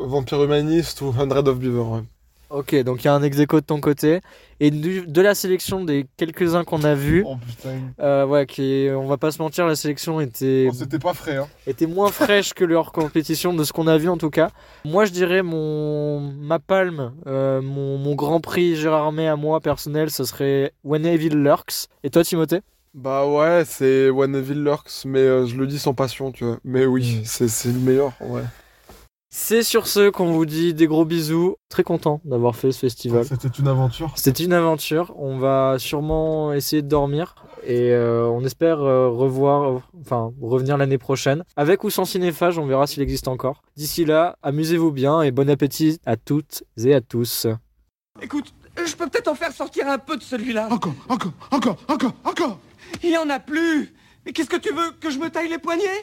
Vampire 0.00 0.42
Humaniste 0.42 1.00
ou 1.02 1.12
Hundred 1.18 1.48
of 1.48 1.58
Beaver. 1.58 1.82
ouais. 1.82 2.02
Ok, 2.48 2.74
donc 2.84 3.02
il 3.02 3.06
y 3.06 3.08
a 3.08 3.14
un 3.14 3.22
ex 3.22 3.36
de 3.36 3.44
ton 3.60 3.80
côté. 3.80 4.20
Et 4.60 4.70
du- 4.70 5.06
de 5.06 5.20
la 5.20 5.34
sélection 5.34 5.84
des 5.84 6.06
quelques-uns 6.16 6.64
qu'on 6.64 6.82
a 6.84 6.94
vus, 6.94 7.24
Oh 7.26 7.36
putain. 7.46 7.78
euh, 8.00 8.24
ouais, 8.24 8.46
qui, 8.46 8.88
on 8.90 9.06
va 9.06 9.16
pas 9.18 9.30
se 9.30 9.42
mentir, 9.42 9.66
la 9.66 9.76
sélection 9.76 10.20
était, 10.20 10.70
C'était 10.72 10.98
pas 10.98 11.12
frais, 11.12 11.36
hein. 11.36 11.48
était 11.66 11.86
moins 11.86 12.10
fraîche 12.10 12.54
que 12.54 12.64
leur 12.64 12.92
compétition, 12.92 13.52
de 13.52 13.64
ce 13.64 13.72
qu'on 13.72 13.86
a 13.86 13.98
vu 13.98 14.08
en 14.08 14.16
tout 14.16 14.30
cas. 14.30 14.48
Moi, 14.84 15.04
je 15.04 15.10
dirais 15.12 15.42
mon, 15.42 16.20
ma 16.20 16.58
palme, 16.58 17.12
euh, 17.26 17.60
mon, 17.60 17.98
mon 17.98 18.14
grand 18.14 18.40
prix 18.40 18.76
Gérard 18.76 19.12
May 19.12 19.26
à 19.28 19.36
moi 19.36 19.60
personnel, 19.60 20.10
ce 20.10 20.24
serait 20.24 20.72
When 20.84 21.04
Evil 21.04 21.30
Lurks. 21.34 21.88
Et 22.04 22.10
toi, 22.10 22.24
Timothée? 22.24 22.60
Bah 22.94 23.26
ouais, 23.26 23.64
c'est 23.66 24.08
One 24.08 24.34
Evil 24.34 24.54
Lurks, 24.54 25.04
mais 25.04 25.18
euh, 25.18 25.44
je 25.46 25.56
le 25.56 25.66
dis 25.66 25.78
sans 25.78 25.92
passion, 25.92 26.32
tu 26.32 26.44
vois. 26.44 26.58
Mais 26.64 26.86
oui, 26.86 27.20
Mm. 27.20 27.24
c'est 27.24 27.68
le 27.72 27.78
meilleur, 27.80 28.12
vrai. 28.20 28.44
C'est 29.38 29.62
sur 29.62 29.86
ce 29.86 30.08
qu'on 30.08 30.32
vous 30.32 30.46
dit 30.46 30.72
des 30.72 30.86
gros 30.86 31.04
bisous. 31.04 31.56
Très 31.68 31.82
content 31.84 32.22
d'avoir 32.24 32.56
fait 32.56 32.72
ce 32.72 32.78
festival. 32.78 33.26
C'était 33.26 33.48
une 33.48 33.68
aventure. 33.68 34.10
C'était 34.16 34.42
une 34.42 34.54
aventure. 34.54 35.12
On 35.18 35.36
va 35.36 35.76
sûrement 35.78 36.54
essayer 36.54 36.80
de 36.80 36.88
dormir 36.88 37.34
et 37.62 37.92
euh, 37.92 38.24
on 38.24 38.42
espère 38.46 38.80
euh, 38.80 39.10
revoir, 39.10 39.70
euh, 39.70 39.78
enfin 40.00 40.32
revenir 40.40 40.78
l'année 40.78 40.96
prochaine 40.96 41.44
avec 41.54 41.84
ou 41.84 41.90
sans 41.90 42.06
cinéphage. 42.06 42.58
On 42.58 42.64
verra 42.64 42.86
s'il 42.86 43.02
existe 43.02 43.28
encore. 43.28 43.62
D'ici 43.76 44.06
là, 44.06 44.38
amusez-vous 44.42 44.90
bien 44.90 45.20
et 45.20 45.32
bon 45.32 45.50
appétit 45.50 46.00
à 46.06 46.16
toutes 46.16 46.64
et 46.82 46.94
à 46.94 47.02
tous. 47.02 47.46
Écoute, 48.22 48.54
je 48.84 48.96
peux 48.96 49.06
peut-être 49.06 49.28
en 49.28 49.34
faire 49.34 49.52
sortir 49.52 49.86
un 49.86 49.98
peu 49.98 50.16
de 50.16 50.22
celui-là. 50.22 50.68
Encore, 50.70 50.94
encore, 51.10 51.32
encore, 51.50 51.76
encore, 51.88 52.12
encore 52.24 52.58
Il 53.04 53.10
y 53.10 53.18
en 53.18 53.28
a 53.28 53.38
plus. 53.38 53.94
Mais 54.24 54.32
qu'est-ce 54.32 54.50
que 54.50 54.56
tu 54.56 54.72
veux 54.72 54.92
Que 54.98 55.10
je 55.10 55.18
me 55.18 55.28
taille 55.28 55.50
les 55.50 55.58
poignets? 55.58 56.02